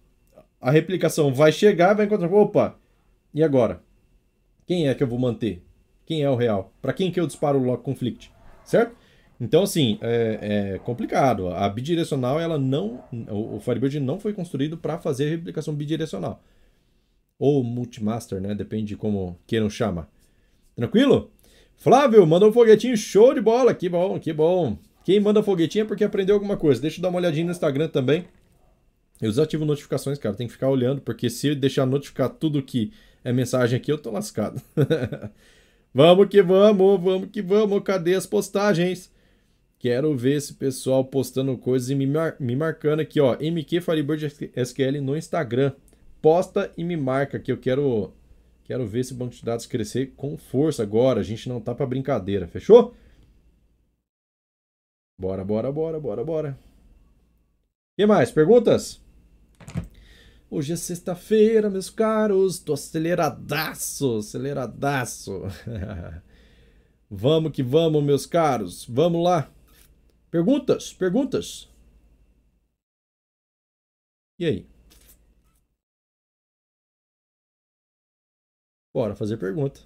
[0.61, 2.79] a replicação vai chegar, vai encontrar, opa,
[3.33, 3.83] e agora?
[4.67, 5.63] Quem é que eu vou manter?
[6.05, 6.73] Quem é o real?
[6.83, 8.31] Para quem que eu disparo o lock conflict?
[8.65, 8.95] Certo?
[9.41, 11.49] Então, assim, é, é, complicado.
[11.49, 13.03] A bidirecional, ela não.
[13.31, 16.43] O, Firebird não foi construído para fazer replicação bidirecional.
[17.39, 18.55] Ou multimaster, né?
[18.55, 20.11] Depende de como queiram chamar.
[20.77, 21.31] Tranquilo?
[21.77, 23.73] Flávio, mandou um foguetinho, show de bola.
[23.73, 24.77] Que bom, que bom.
[25.03, 26.83] Quem manda foguetinho é porque aprendeu alguma coisa.
[26.83, 28.27] Deixa eu dar uma olhadinha no Instagram também.
[29.23, 30.35] Eu desativo notificações, cara.
[30.35, 32.93] Tem que ficar olhando, porque se deixar notificar tudo que
[33.25, 34.61] é mensagem aqui, eu tô lascado.
[35.95, 37.83] vamos que vamos, vamos que vamos.
[37.83, 39.11] Cadê as postagens?
[39.81, 43.35] Quero ver esse pessoal postando coisas e me, mar me marcando aqui, ó.
[43.41, 45.73] MQ Firebird SQL no Instagram.
[46.21, 48.13] Posta e me marca que eu quero
[48.63, 51.21] quero ver esse banco de dados crescer com força agora.
[51.21, 52.95] A gente não tá para brincadeira, fechou?
[55.19, 56.59] Bora, bora, bora, bora, bora.
[57.97, 58.31] E mais?
[58.31, 59.01] Perguntas?
[60.51, 62.59] Hoje é sexta-feira, meus caros.
[62.59, 65.41] Tô aceleradaço, aceleradaço.
[67.11, 68.85] vamos que vamos, meus caros.
[68.87, 69.51] Vamos lá.
[70.31, 70.93] Perguntas?
[70.93, 71.69] Perguntas?
[74.39, 74.67] E aí?
[78.95, 79.81] Bora fazer pergunta.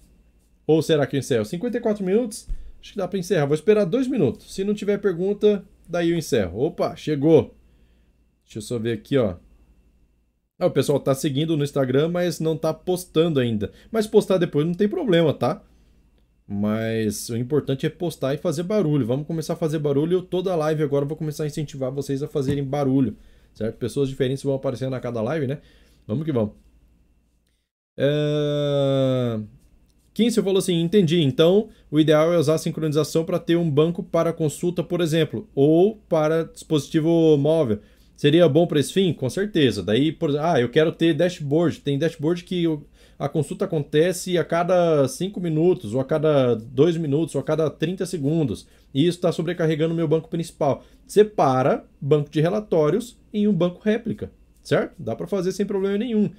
[0.67, 1.45] Ou será que eu encerro?
[1.45, 2.49] 54 minutos?
[2.81, 3.47] Acho que dá para encerrar.
[3.47, 4.55] Vou esperar dois minutos.
[4.55, 6.61] Se não tiver pergunta, daí eu encerro.
[6.61, 7.55] Opa, chegou.
[8.45, 9.37] Deixa eu só ver aqui, ó.
[10.59, 13.73] Ah, o pessoal tá seguindo no Instagram, mas não tá postando ainda.
[13.91, 15.63] Mas postar depois não tem problema, tá?
[16.47, 19.07] Mas o importante é postar e fazer barulho.
[19.07, 20.21] Vamos começar a fazer barulho.
[20.23, 23.17] Toda live agora eu vou começar a incentivar vocês a fazerem barulho,
[23.55, 23.77] certo?
[23.77, 25.61] Pessoas diferentes vão aparecendo a cada live, né?
[26.07, 26.53] Vamos que vamos.
[27.97, 29.41] É...
[30.43, 31.23] Falou assim: entendi.
[31.23, 35.49] Então, o ideal é usar a sincronização para ter um banco para consulta, por exemplo,
[35.55, 37.81] ou para dispositivo móvel.
[38.17, 39.13] Seria bom para esse fim?
[39.13, 39.83] Com certeza.
[39.83, 40.37] Daí, por...
[40.39, 41.81] ah, eu quero ter dashboard.
[41.81, 42.87] Tem dashboard que eu
[43.19, 47.71] a consulta acontece a cada 5 minutos, ou a cada 2 minutos, ou a cada
[47.71, 48.67] 30 segundos.
[48.93, 50.85] E isso está sobrecarregando o meu banco principal.
[51.07, 54.31] Separa banco de relatórios em um banco réplica,
[54.63, 54.95] certo?
[54.99, 56.31] Dá para fazer sem problema nenhum.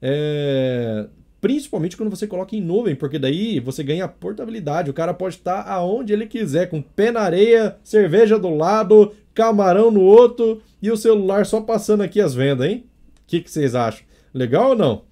[0.00, 1.06] É...
[1.40, 4.90] Principalmente quando você coloca em nuvem, porque daí você ganha portabilidade.
[4.90, 9.90] O cara pode estar aonde ele quiser, com pé na areia, cerveja do lado, camarão
[9.90, 12.84] no outro e o celular só passando aqui as vendas, hein?
[13.16, 14.04] O que, que vocês acham?
[14.34, 15.09] Legal ou não?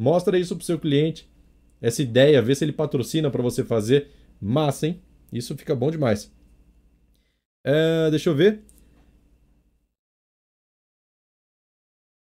[0.00, 1.28] Mostra isso pro seu cliente.
[1.78, 4.08] Essa ideia, vê se ele patrocina para você fazer.
[4.40, 5.02] Massa, hein?
[5.30, 6.32] Isso fica bom demais.
[7.62, 8.62] É, deixa eu ver.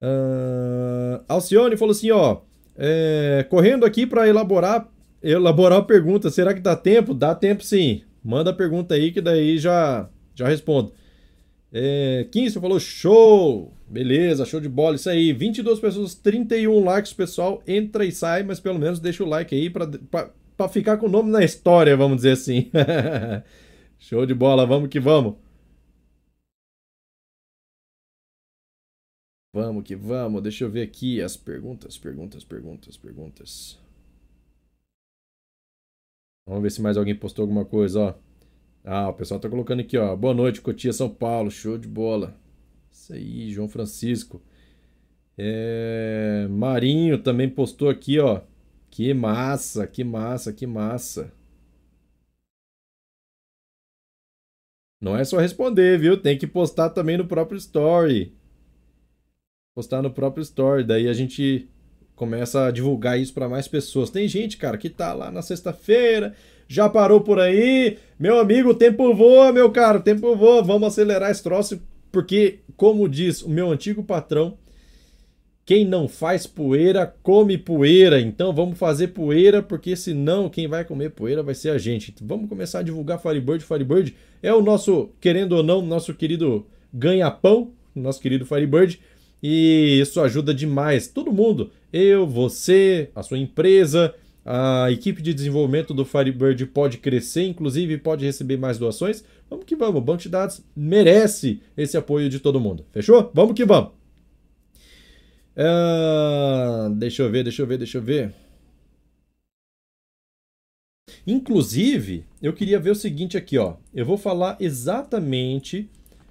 [0.03, 2.41] Uh, Alcione falou assim, ó.
[2.75, 4.91] É, correndo aqui para elaborar
[5.23, 6.29] elaborar a pergunta.
[6.29, 7.13] Será que dá tempo?
[7.13, 8.03] Dá tempo sim.
[8.21, 10.91] Manda a pergunta aí que daí já já respondo.
[11.71, 13.73] É, 15 falou show!
[13.87, 14.95] Beleza, show de bola.
[14.95, 17.63] Isso aí, 22 pessoas, 31 likes, pessoal.
[17.67, 21.31] Entra e sai, mas pelo menos deixa o like aí para ficar com o nome
[21.31, 22.69] na história, vamos dizer assim.
[23.97, 25.35] show de bola, vamos que vamos.
[29.53, 30.41] Vamos que vamos.
[30.43, 33.79] Deixa eu ver aqui as perguntas, perguntas, perguntas, perguntas.
[36.47, 38.28] Vamos ver se mais alguém postou alguma coisa, ó.
[38.83, 40.15] Ah, o pessoal tá colocando aqui, ó.
[40.15, 42.35] Boa noite, Cotia São Paulo, show de bola.
[42.91, 44.41] Isso aí, João Francisco.
[45.37, 46.47] É...
[46.49, 48.41] Marinho também postou aqui, ó.
[48.89, 51.31] Que massa, que massa, que massa.
[55.01, 56.21] Não é só responder, viu?
[56.21, 58.35] Tem que postar também no próprio story.
[59.73, 61.69] Postar no próprio story, daí a gente
[62.15, 64.09] começa a divulgar isso para mais pessoas.
[64.09, 66.35] Tem gente, cara, que tá lá na sexta-feira,
[66.69, 67.97] já parou por aí.
[68.17, 70.61] Meu amigo, o tempo voa, meu caro, o tempo voa.
[70.61, 74.57] Vamos acelerar esse troço porque, como diz o meu antigo patrão,
[75.65, 78.19] Quem não faz poeira, come poeira.
[78.19, 82.11] Então vamos fazer poeira, porque senão quem vai comer poeira vai ser a gente.
[82.11, 83.63] Então, vamos começar a divulgar Firebird.
[83.63, 88.99] Firebird é o nosso, querendo ou não, nosso querido ganha-pão, nosso querido Firebird.
[89.43, 91.07] E isso ajuda demais.
[91.07, 94.15] Todo mundo, eu, você, a sua empresa,
[94.51, 99.23] a equipe de desenvolvimento do Firebird pode crescer, inclusive pode receber mais doações.
[99.47, 100.01] Vamos que vamos.
[100.01, 102.83] O banco de dados merece esse apoio de todo mundo.
[102.91, 103.29] Fechou?
[103.31, 103.91] Vamos que vamos.
[105.55, 108.33] Uh, deixa eu ver, deixa eu ver, deixa eu ver.
[111.27, 113.75] Inclusive, eu queria ver o seguinte aqui, ó.
[113.93, 115.87] Eu vou falar exatamente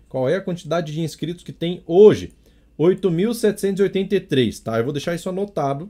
[0.08, 2.32] qual é a quantidade de inscritos que tem hoje.
[2.76, 4.76] 8.783, tá?
[4.76, 5.88] Eu vou deixar isso anotado.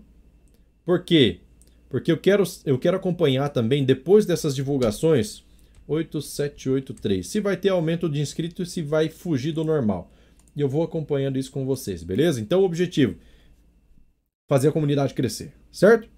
[0.84, 1.40] Por quê?
[1.88, 5.42] Porque eu quero, eu quero acompanhar também, depois dessas divulgações,
[5.86, 10.10] 8783, se vai ter aumento de inscritos e se vai fugir do normal.
[10.54, 12.40] E eu vou acompanhando isso com vocês, beleza?
[12.40, 13.16] Então o objetivo
[14.48, 16.08] fazer a comunidade crescer, certo?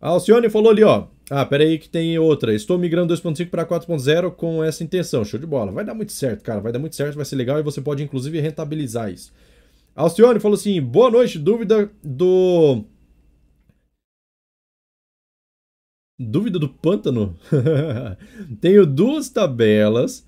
[0.00, 1.06] A Alcione falou ali, ó.
[1.30, 2.54] Ah, pera aí que tem outra.
[2.54, 5.24] Estou migrando 2.5 para 4.0 com essa intenção.
[5.24, 5.72] Show de bola.
[5.72, 6.60] Vai dar muito certo, cara.
[6.60, 9.32] Vai dar muito certo, vai ser legal e você pode inclusive rentabilizar isso.
[9.96, 12.84] A Alcione falou assim: boa noite, dúvida do.
[16.18, 17.36] Dúvida do pântano?
[18.60, 20.26] Tenho duas tabelas: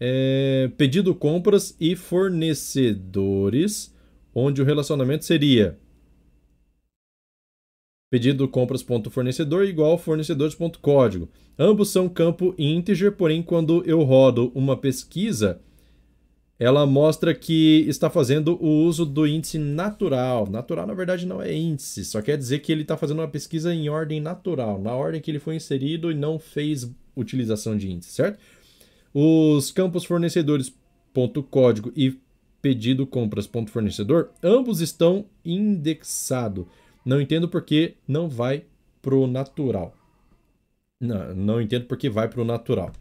[0.00, 3.94] é, pedido compras e fornecedores
[4.34, 5.78] onde o relacionamento seria
[8.10, 11.28] pedido compras.fornecedor igual fornecedores.código.
[11.58, 15.60] Ambos são campo integer, porém quando eu rodo uma pesquisa,
[16.58, 20.48] ela mostra que está fazendo o uso do índice natural.
[20.48, 23.74] Natural, na verdade, não é índice, só quer dizer que ele está fazendo uma pesquisa
[23.74, 28.12] em ordem natural, na ordem que ele foi inserido e não fez utilização de índice,
[28.12, 28.38] certo?
[29.12, 32.18] Os campos fornecedores.código e
[32.60, 36.66] pedido compras ponto fornecedor, ambos estão indexados.
[37.04, 38.64] Não entendo porque não vai
[39.00, 39.94] pro natural.
[41.00, 42.92] Não, não entendo porque vai pro natural.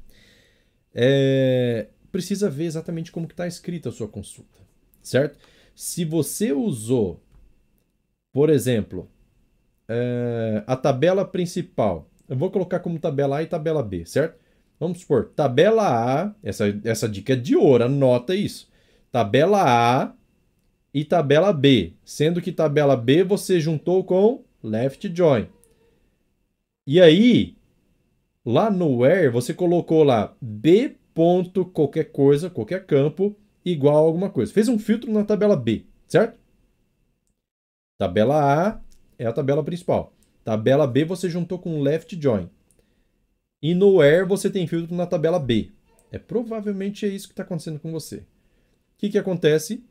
[0.94, 4.62] É, precisa ver exatamente como está escrita a sua consulta,
[5.04, 5.38] certo?
[5.76, 7.22] Se você usou,
[8.32, 9.10] por exemplo,
[9.86, 14.40] é, a tabela principal, eu vou colocar como tabela A e tabela B, certo?
[14.80, 18.74] Vamos supor, tabela A, essa, essa dica é de ouro, anota isso
[19.12, 20.14] tabela A
[20.94, 25.48] e tabela B, sendo que tabela B você juntou com left join.
[26.88, 27.58] E aí,
[28.46, 34.30] lá no where, você colocou lá b ponto qualquer coisa, qualquer campo, igual a alguma
[34.30, 34.54] coisa.
[34.54, 36.38] Fez um filtro na tabela B, certo?
[37.98, 38.82] Tabela A
[39.18, 40.14] é a tabela principal.
[40.44, 42.50] Tabela B você juntou com left join.
[43.62, 45.72] E no where você tem filtro na tabela B.
[46.12, 48.18] É provavelmente é isso que está acontecendo com você.
[48.18, 48.24] O
[48.98, 49.84] que, que acontece?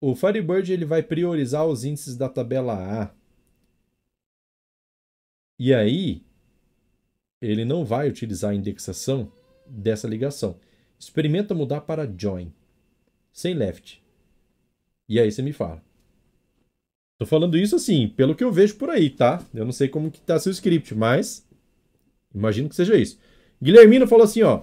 [0.00, 3.10] O Firebird ele vai priorizar os índices da tabela A.
[5.58, 6.22] E aí,
[7.40, 9.30] ele não vai utilizar a indexação
[9.68, 10.56] dessa ligação.
[10.98, 12.52] Experimenta mudar para join,
[13.32, 14.02] sem left.
[15.08, 15.82] E aí você me fala.
[17.18, 19.42] Tô falando isso assim, pelo que eu vejo por aí, tá?
[19.54, 21.46] Eu não sei como que tá seu script, mas
[22.34, 23.18] imagino que seja isso.
[23.62, 24.62] Guilhermino falou assim, ó.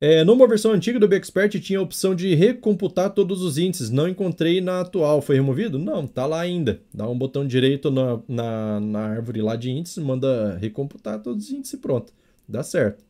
[0.00, 3.90] É, numa versão antiga do Bexpert tinha a opção de recomputar todos os índices.
[3.90, 5.20] Não encontrei na atual.
[5.20, 5.76] Foi removido?
[5.76, 6.80] Não, tá lá ainda.
[6.94, 11.50] Dá um botão direito na, na, na árvore lá de índices, manda recomputar todos os
[11.50, 12.12] índices e pronto.
[12.48, 13.04] Dá certo.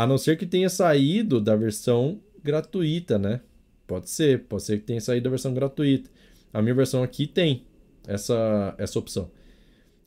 [0.00, 3.40] A não ser que tenha saído da versão gratuita, né?
[3.86, 6.08] Pode ser, pode ser que tenha saído da versão gratuita.
[6.54, 7.64] A minha versão aqui tem
[8.06, 9.30] essa, essa opção.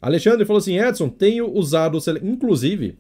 [0.01, 2.97] Alexandre falou assim: Edson, tenho usado, inclusive,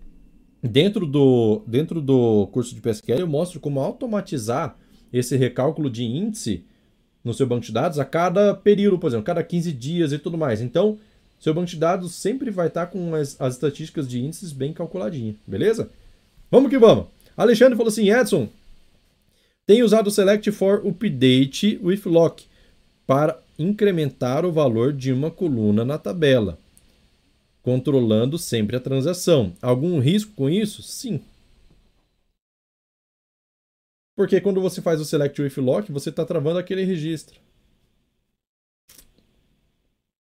[0.63, 4.77] Dentro do, dentro do curso de PSQL, eu mostro como automatizar
[5.11, 6.63] esse recálculo de índice
[7.21, 10.37] no seu banco de dados a cada período, por exemplo, cada 15 dias e tudo
[10.37, 10.61] mais.
[10.61, 10.97] Então,
[11.37, 15.35] seu banco de dados sempre vai estar com as, as estatísticas de índices bem calculadinhas,
[15.45, 15.89] beleza?
[16.53, 17.07] Vamos que vamos.
[17.35, 18.47] Alexandre falou assim, Edson,
[19.65, 22.45] tem usado o Select for Update with Lock
[23.07, 26.59] para incrementar o valor de uma coluna na tabela
[27.63, 29.51] controlando sempre a transação.
[29.63, 30.83] Algum risco com isso?
[30.83, 31.23] Sim.
[34.15, 37.39] Porque quando você faz o select with lock, você está travando aquele registro.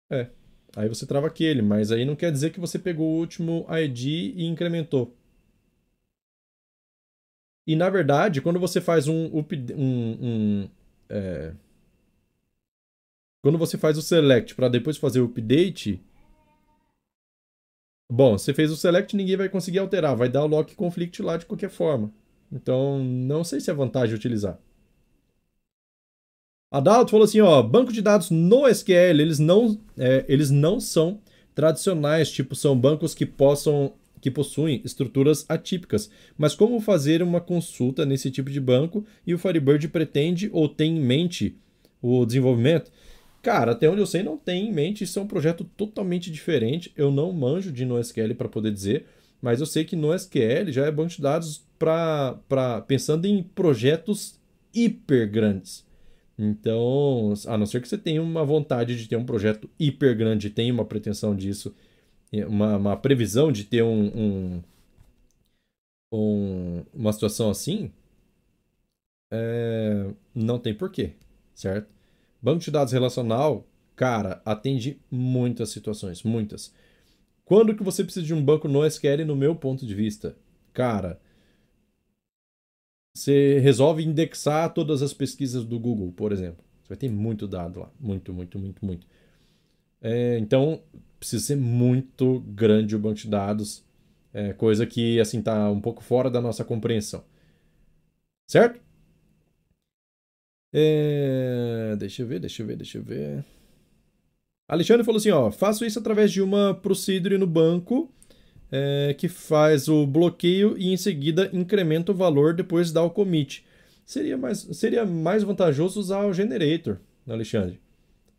[0.09, 0.31] É.
[0.75, 4.35] Aí você trava aquele, mas aí não quer dizer que você pegou o último ID
[4.35, 5.15] e incrementou.
[7.67, 9.47] E na verdade, quando você faz um, um,
[9.77, 10.69] um
[11.09, 11.53] é...
[13.41, 16.01] quando você faz o select para depois fazer o update,
[18.15, 21.39] Bom, você fez o select, ninguém vai conseguir alterar, vai dar o lock conflict lá
[21.39, 22.13] de qualquer forma.
[22.53, 24.59] Então, não sei se é vantagem utilizar.
[26.71, 31.23] Adalto falou assim, ó, banco de dados no SQL, eles não, é, eles não são
[31.55, 36.09] tradicionais, tipo, são bancos que possam que possuem estruturas atípicas.
[36.39, 40.97] Mas como fazer uma consulta nesse tipo de banco e o Firebird pretende ou tem
[40.97, 41.57] em mente
[42.01, 42.91] o desenvolvimento?
[43.43, 45.03] Cara, até onde eu sei, não tem em mente.
[45.03, 46.93] Isso é um projeto totalmente diferente.
[46.97, 49.07] Eu não manjo de NoSQL para poder dizer,
[49.43, 54.39] mas eu sei que NoSQL já é banco de dados para pensando em projetos
[54.73, 55.85] hiper grandes.
[56.39, 60.49] Então, a não ser que você tenha uma vontade de ter um projeto hiper grande,
[60.49, 61.75] tenha uma pretensão disso,
[62.47, 64.07] uma, uma previsão de ter um,
[64.59, 64.63] um,
[66.13, 67.91] um uma situação assim,
[69.31, 71.13] é, não tem porquê,
[71.55, 71.89] certo?
[72.41, 73.67] Banco de dados relacional,
[73.97, 76.73] cara, atende muitas situações, muitas.
[77.45, 80.37] Quando que você precisa de um banco no SQL, no meu ponto de vista?
[80.75, 81.21] Cara,
[83.15, 86.65] você resolve indexar todas as pesquisas do Google, por exemplo.
[86.83, 87.91] Você vai ter muito dado lá.
[88.01, 89.07] Muito, muito, muito, muito.
[90.03, 90.83] É, então,
[91.19, 93.85] precisa ser muito grande o banco de dados.
[94.35, 97.25] É, coisa que, assim, tá um pouco fora da nossa compreensão.
[98.47, 98.81] Certo?
[100.73, 101.97] É...
[101.99, 103.45] Deixa eu ver, deixa eu ver, deixa eu ver.
[104.69, 108.11] Alexandre falou assim, ó, faço isso através de uma procedure no banco
[108.71, 113.65] é, que faz o bloqueio e em seguida incrementa o valor depois dá o commit.
[114.05, 116.99] Seria mais, seria mais vantajoso usar o generator,
[117.29, 117.81] Alexandre.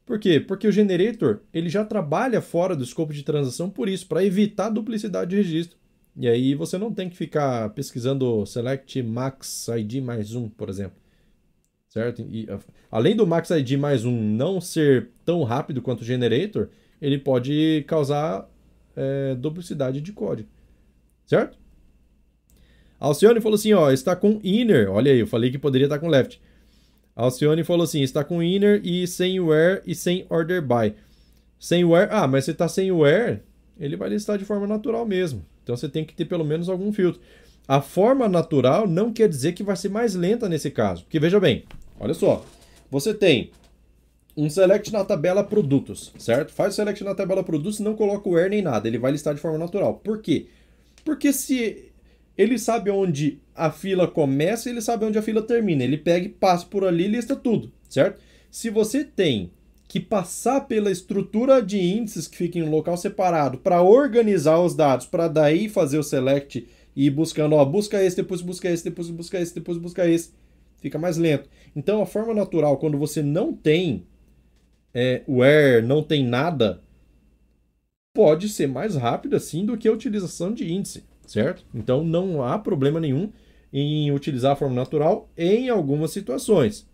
[0.05, 0.39] Por quê?
[0.39, 4.69] Porque o generator ele já trabalha fora do escopo de transação por isso, para evitar
[4.69, 5.77] duplicidade de registro.
[6.15, 11.03] E aí você não tem que ficar pesquisando select max id mais um, por exemplo
[11.93, 12.23] certo?
[12.23, 12.47] E,
[12.89, 17.85] além do Max ID mais um não ser tão rápido quanto o Generator, ele pode
[17.87, 18.49] causar
[18.95, 20.49] é, duplicidade de código,
[21.27, 21.55] certo?
[22.99, 26.07] Alcione falou assim, ó, está com inner, olha aí, eu falei que poderia estar com
[26.07, 26.41] left.
[27.15, 30.95] Alcione falou assim, está com inner e sem where e sem order by.
[31.59, 33.41] Sem where, ah, mas você está sem where,
[33.79, 35.45] ele vai listar de forma natural mesmo.
[35.63, 37.21] Então você tem que ter pelo menos algum filtro.
[37.67, 41.03] A forma natural não quer dizer que vai ser mais lenta nesse caso.
[41.03, 41.63] Porque veja bem,
[41.99, 42.43] Olha só,
[42.89, 43.51] você tem
[44.35, 46.51] um select na tabela produtos, certo?
[46.51, 49.11] Faz o select na tabela produtos e não coloca o where nem nada, ele vai
[49.11, 49.95] listar de forma natural.
[50.03, 50.47] Por quê?
[51.05, 51.92] Porque se
[52.37, 55.83] ele sabe onde a fila começa, ele sabe onde a fila termina.
[55.83, 58.21] Ele pega e passa por ali e lista tudo, certo?
[58.49, 59.51] Se você tem
[59.87, 64.73] que passar pela estrutura de índices que fica em um local separado para organizar os
[64.73, 68.83] dados, para daí fazer o select e ir buscando, ó, busca esse, depois busca esse,
[68.83, 70.31] depois busca esse, depois busca esse
[70.83, 71.49] fica mais lento.
[71.73, 74.05] Então, a forma natural, quando você não tem
[74.93, 76.83] é, where, não tem nada,
[78.13, 81.65] pode ser mais rápida assim do que a utilização de índice, certo?
[81.73, 83.31] Então, não há problema nenhum
[83.71, 86.87] em utilizar a forma natural em algumas situações.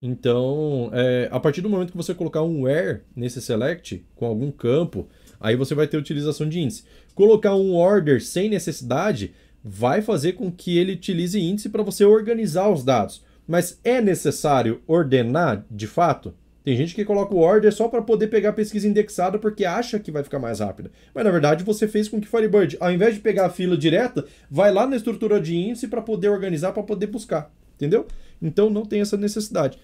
[0.00, 4.50] Então, é, a partir do momento que você colocar um where nesse select com algum
[4.50, 5.08] campo,
[5.40, 6.84] aí você vai ter utilização de índice.
[7.14, 12.68] Colocar um order sem necessidade, vai fazer com que ele utilize índice para você organizar
[12.68, 13.24] os dados.
[13.46, 16.34] Mas é necessário ordenar de fato?
[16.64, 19.98] Tem gente que coloca o order só para poder pegar a pesquisa indexada porque acha
[19.98, 20.92] que vai ficar mais rápida.
[21.12, 24.24] Mas na verdade você fez com que Firebird, ao invés de pegar a fila direta,
[24.48, 27.52] vai lá na estrutura de índice para poder organizar, para poder buscar.
[27.74, 28.06] Entendeu?
[28.40, 29.76] Então não tem essa necessidade.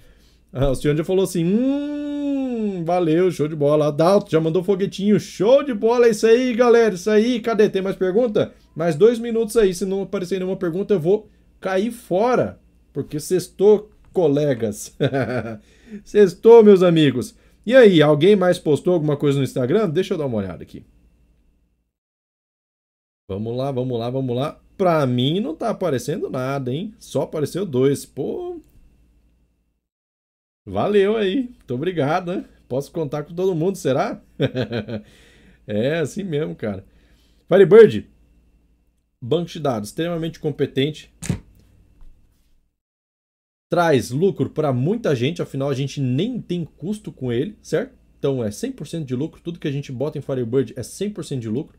[0.52, 3.88] Ah, o senhor já falou assim: hum, valeu, show de bola.
[3.88, 6.06] Adalto já mandou foguetinho, show de bola.
[6.06, 6.94] É isso aí, galera.
[6.94, 7.40] Isso aí.
[7.40, 7.68] Cadê?
[7.68, 8.52] Tem mais pergunta?
[8.74, 9.74] Mais dois minutos aí.
[9.74, 11.28] Se não aparecer nenhuma pergunta, eu vou
[11.60, 12.58] cair fora.
[12.92, 14.96] Porque sextou, colegas.
[16.04, 17.36] sextou, meus amigos.
[17.66, 19.90] E aí, alguém mais postou alguma coisa no Instagram?
[19.90, 20.84] Deixa eu dar uma olhada aqui.
[23.28, 24.60] Vamos lá, vamos lá, vamos lá.
[24.76, 26.94] Pra mim não tá aparecendo nada, hein?
[26.98, 28.06] Só apareceu dois.
[28.06, 28.60] Pô,
[30.68, 31.44] Valeu aí.
[31.44, 32.44] Muito obrigado, né?
[32.68, 34.20] Posso contar com todo mundo, será?
[35.66, 36.84] é assim mesmo, cara.
[37.48, 38.06] Firebird,
[39.18, 41.10] banco de dados extremamente competente.
[43.68, 47.94] Traz lucro para muita gente, afinal a gente nem tem custo com ele, certo?
[48.18, 51.48] Então é 100% de lucro, tudo que a gente bota em Firebird é 100% de
[51.48, 51.78] lucro.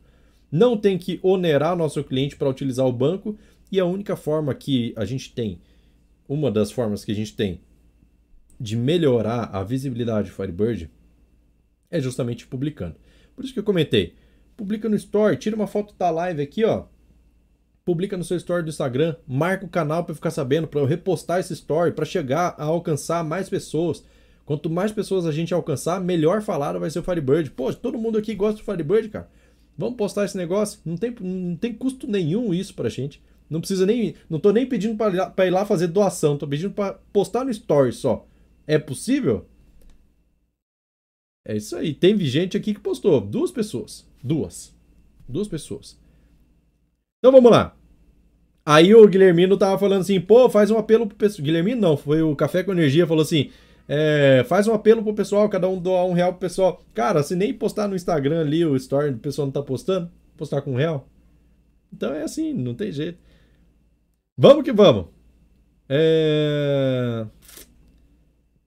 [0.50, 3.36] Não tem que onerar nosso cliente para utilizar o banco
[3.70, 5.60] e a única forma que a gente tem,
[6.28, 7.60] uma das formas que a gente tem
[8.58, 10.90] de melhorar a visibilidade de Firebird
[11.90, 12.96] é justamente publicando.
[13.34, 14.14] Por isso que eu comentei,
[14.56, 16.84] publica no Story, tira uma foto da live aqui, ó.
[17.90, 21.40] Publica no seu story do Instagram, marca o canal para ficar sabendo, para eu repostar
[21.40, 24.04] esse story, para chegar a alcançar mais pessoas.
[24.46, 27.50] Quanto mais pessoas a gente alcançar, melhor falado vai ser o Firebird.
[27.50, 29.28] Pô, todo mundo aqui gosta do Firebird, cara.
[29.76, 30.78] Vamos postar esse negócio.
[30.84, 33.20] Não tem, não tem custo nenhum isso pra gente.
[33.50, 34.14] Não precisa nem.
[34.28, 37.92] Não tô nem pedindo para ir lá fazer doação, tô pedindo para postar no story
[37.92, 38.24] só.
[38.68, 39.48] É possível?
[41.44, 41.92] É isso aí.
[41.92, 43.20] Tem gente aqui que postou.
[43.20, 44.06] Duas pessoas.
[44.22, 44.72] Duas.
[45.28, 45.98] Duas pessoas.
[47.18, 47.79] Então vamos lá.
[48.64, 51.44] Aí o Guilhermino tava falando assim, pô, faz um apelo pro pessoal.
[51.44, 53.50] Guilhermino não, foi o Café com Energia, falou assim:
[53.88, 56.84] é, faz um apelo pro pessoal, cada um doar um real pro pessoal.
[56.94, 60.62] Cara, se nem postar no Instagram ali o story, o pessoal não tá postando, postar
[60.62, 61.08] com um real.
[61.92, 63.18] Então é assim, não tem jeito.
[64.38, 65.06] Vamos que vamos.
[65.88, 67.26] É...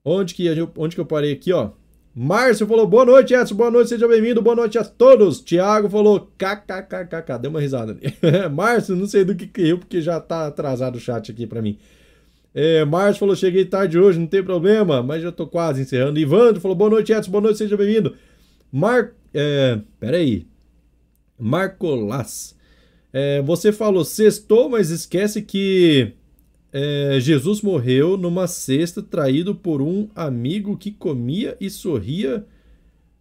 [0.04, 1.72] Onde que, onde que eu parei aqui, ó?
[2.16, 5.41] Márcio falou, boa noite, Edson, boa noite, seja bem-vindo, boa noite a todos.
[5.41, 8.14] Tiago falou, kkkk, deu uma risada ali.
[8.53, 11.80] Márcio, não sei do que caiu, porque já tá atrasado o chat aqui para mim.
[12.53, 16.20] É, Márcio falou, cheguei tarde hoje, não tem problema, mas já tô quase encerrando.
[16.20, 18.16] Ivandro falou, boa noite, Edson, boa noite, seja bem-vindo.
[18.72, 19.11] Mar...
[19.34, 20.45] É, peraí.
[21.39, 22.55] Marcolas.
[23.11, 26.14] É, você falou sextou, mas esquece que
[26.74, 32.47] é, Jesus morreu numa cesta traído por um amigo que comia e sorria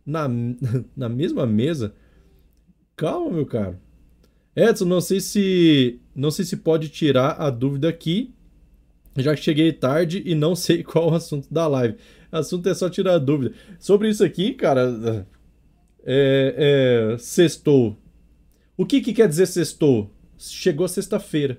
[0.06, 0.26] na,
[0.96, 1.94] na mesma mesa.
[2.96, 3.78] Calma, meu caro.
[4.56, 8.34] Edson, não sei se não sei se pode tirar a dúvida aqui,
[9.16, 11.96] já que cheguei tarde e não sei qual o assunto da live.
[12.32, 13.54] O assunto é só tirar a dúvida.
[13.78, 15.26] Sobre isso aqui, cara,
[16.04, 17.98] é, é, sextou.
[18.78, 20.10] O que, que quer dizer sextou?
[20.38, 21.58] Chegou sexta-feira.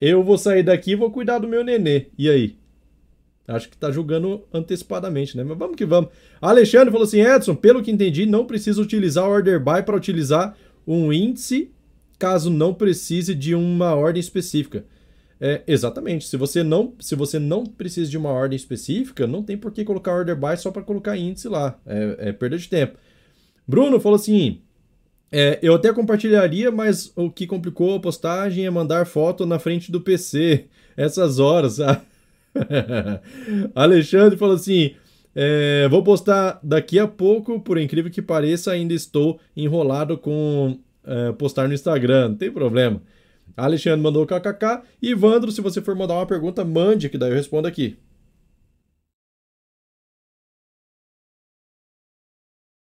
[0.00, 2.06] Eu vou sair daqui e vou cuidar do meu nenê.
[2.18, 2.58] E aí?
[3.48, 5.44] Acho que tá julgando antecipadamente, né?
[5.44, 6.10] Mas vamos que vamos.
[6.40, 10.56] Alexandre falou assim: Edson, pelo que entendi, não precisa utilizar o order by para utilizar
[10.86, 11.70] um índice
[12.18, 14.84] caso não precise de uma ordem específica.
[15.40, 16.26] É, exatamente.
[16.26, 19.84] Se você não, se você não precisa de uma ordem específica, não tem por que
[19.84, 21.78] colocar order by só para colocar índice lá.
[21.86, 22.98] É, é perda de tempo.
[23.68, 24.62] Bruno falou assim:
[25.30, 29.90] é, eu até compartilharia, mas o que complicou a postagem é mandar foto na frente
[29.90, 30.66] do PC.
[30.96, 31.78] Essas horas.
[33.74, 34.94] Alexandre falou assim:
[35.34, 41.32] é, vou postar daqui a pouco, por incrível que pareça, ainda estou enrolado com é,
[41.32, 43.02] postar no Instagram, não tem problema.
[43.56, 44.82] Alexandre mandou kkk.
[45.02, 47.98] E Ivandro, se você for mandar uma pergunta, mande, que daí eu respondo aqui.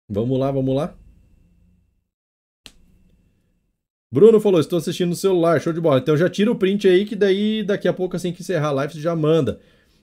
[0.09, 0.95] Vamos lá, vamos lá.
[4.14, 5.97] Bruno falou, estou assistindo no celular, show de bola.
[5.97, 8.72] Então já tira o print aí, que daí daqui a pouco, assim que encerrar a
[8.72, 9.59] live, você já manda.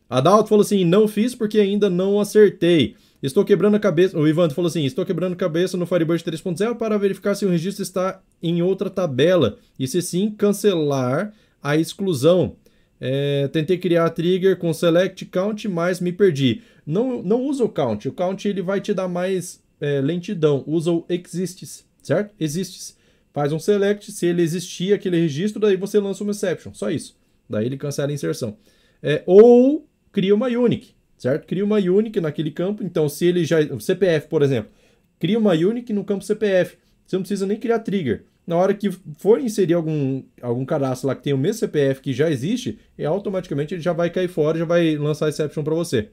[0.09, 2.97] Adalto falou assim, não fiz porque ainda não acertei.
[3.23, 4.19] Estou quebrando a cabeça.
[4.19, 7.51] O Ivan falou assim: estou quebrando a cabeça no Firebird 3.0 para verificar se o
[7.51, 11.33] registro está em outra tabela e se sim, cancelar
[11.63, 12.57] a exclusão.
[13.01, 16.63] É, tentei criar a trigger com select count, mas me perdi.
[16.85, 18.09] Não, não usa o count.
[18.09, 20.65] O count ele vai te dar mais é, lentidão.
[20.67, 22.35] Usa o exists, certo?
[22.41, 22.99] Exists
[23.33, 27.17] faz um select, se ele existir aquele registro, daí você lança uma exception, só isso.
[27.49, 28.57] Daí ele cancela a inserção.
[29.03, 31.47] É, ou cria uma unique, certo?
[31.47, 33.59] Cria uma unique naquele campo, então se ele já...
[33.79, 34.71] CPF, por exemplo.
[35.19, 36.77] Cria uma unique no campo CPF.
[37.07, 38.25] Você não precisa nem criar trigger.
[38.47, 42.13] Na hora que for inserir algum, algum cadastro lá que tem o mesmo CPF que
[42.13, 46.09] já existe, e automaticamente ele já vai cair fora, já vai lançar exception para você.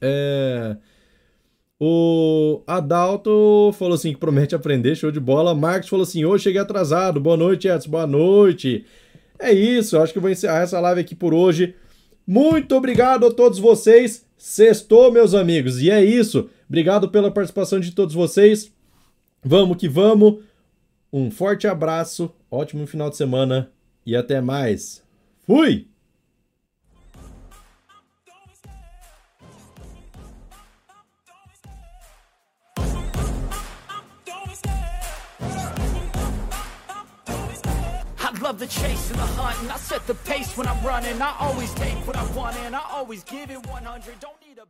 [0.00, 0.76] É...
[1.78, 5.54] O Adalto falou assim que promete aprender, show de bola.
[5.54, 7.20] Marcos falou assim: hoje cheguei atrasado.
[7.20, 7.90] Boa noite, Edson.
[7.90, 8.84] Boa noite.
[9.38, 11.74] É isso, acho que eu vou encerrar essa live aqui por hoje.
[12.26, 14.24] Muito obrigado a todos vocês.
[14.36, 15.80] Sextou, meus amigos.
[15.80, 16.48] E é isso.
[16.68, 18.72] Obrigado pela participação de todos vocês.
[19.44, 20.38] Vamos que vamos.
[21.12, 23.70] Um forte abraço, ótimo final de semana
[24.04, 25.02] e até mais.
[25.46, 25.86] Fui!
[38.56, 41.20] Love the chase and the hunt And I set the pace when I'm running.
[41.20, 44.64] I always take what I want and I always give it 100 Don't need a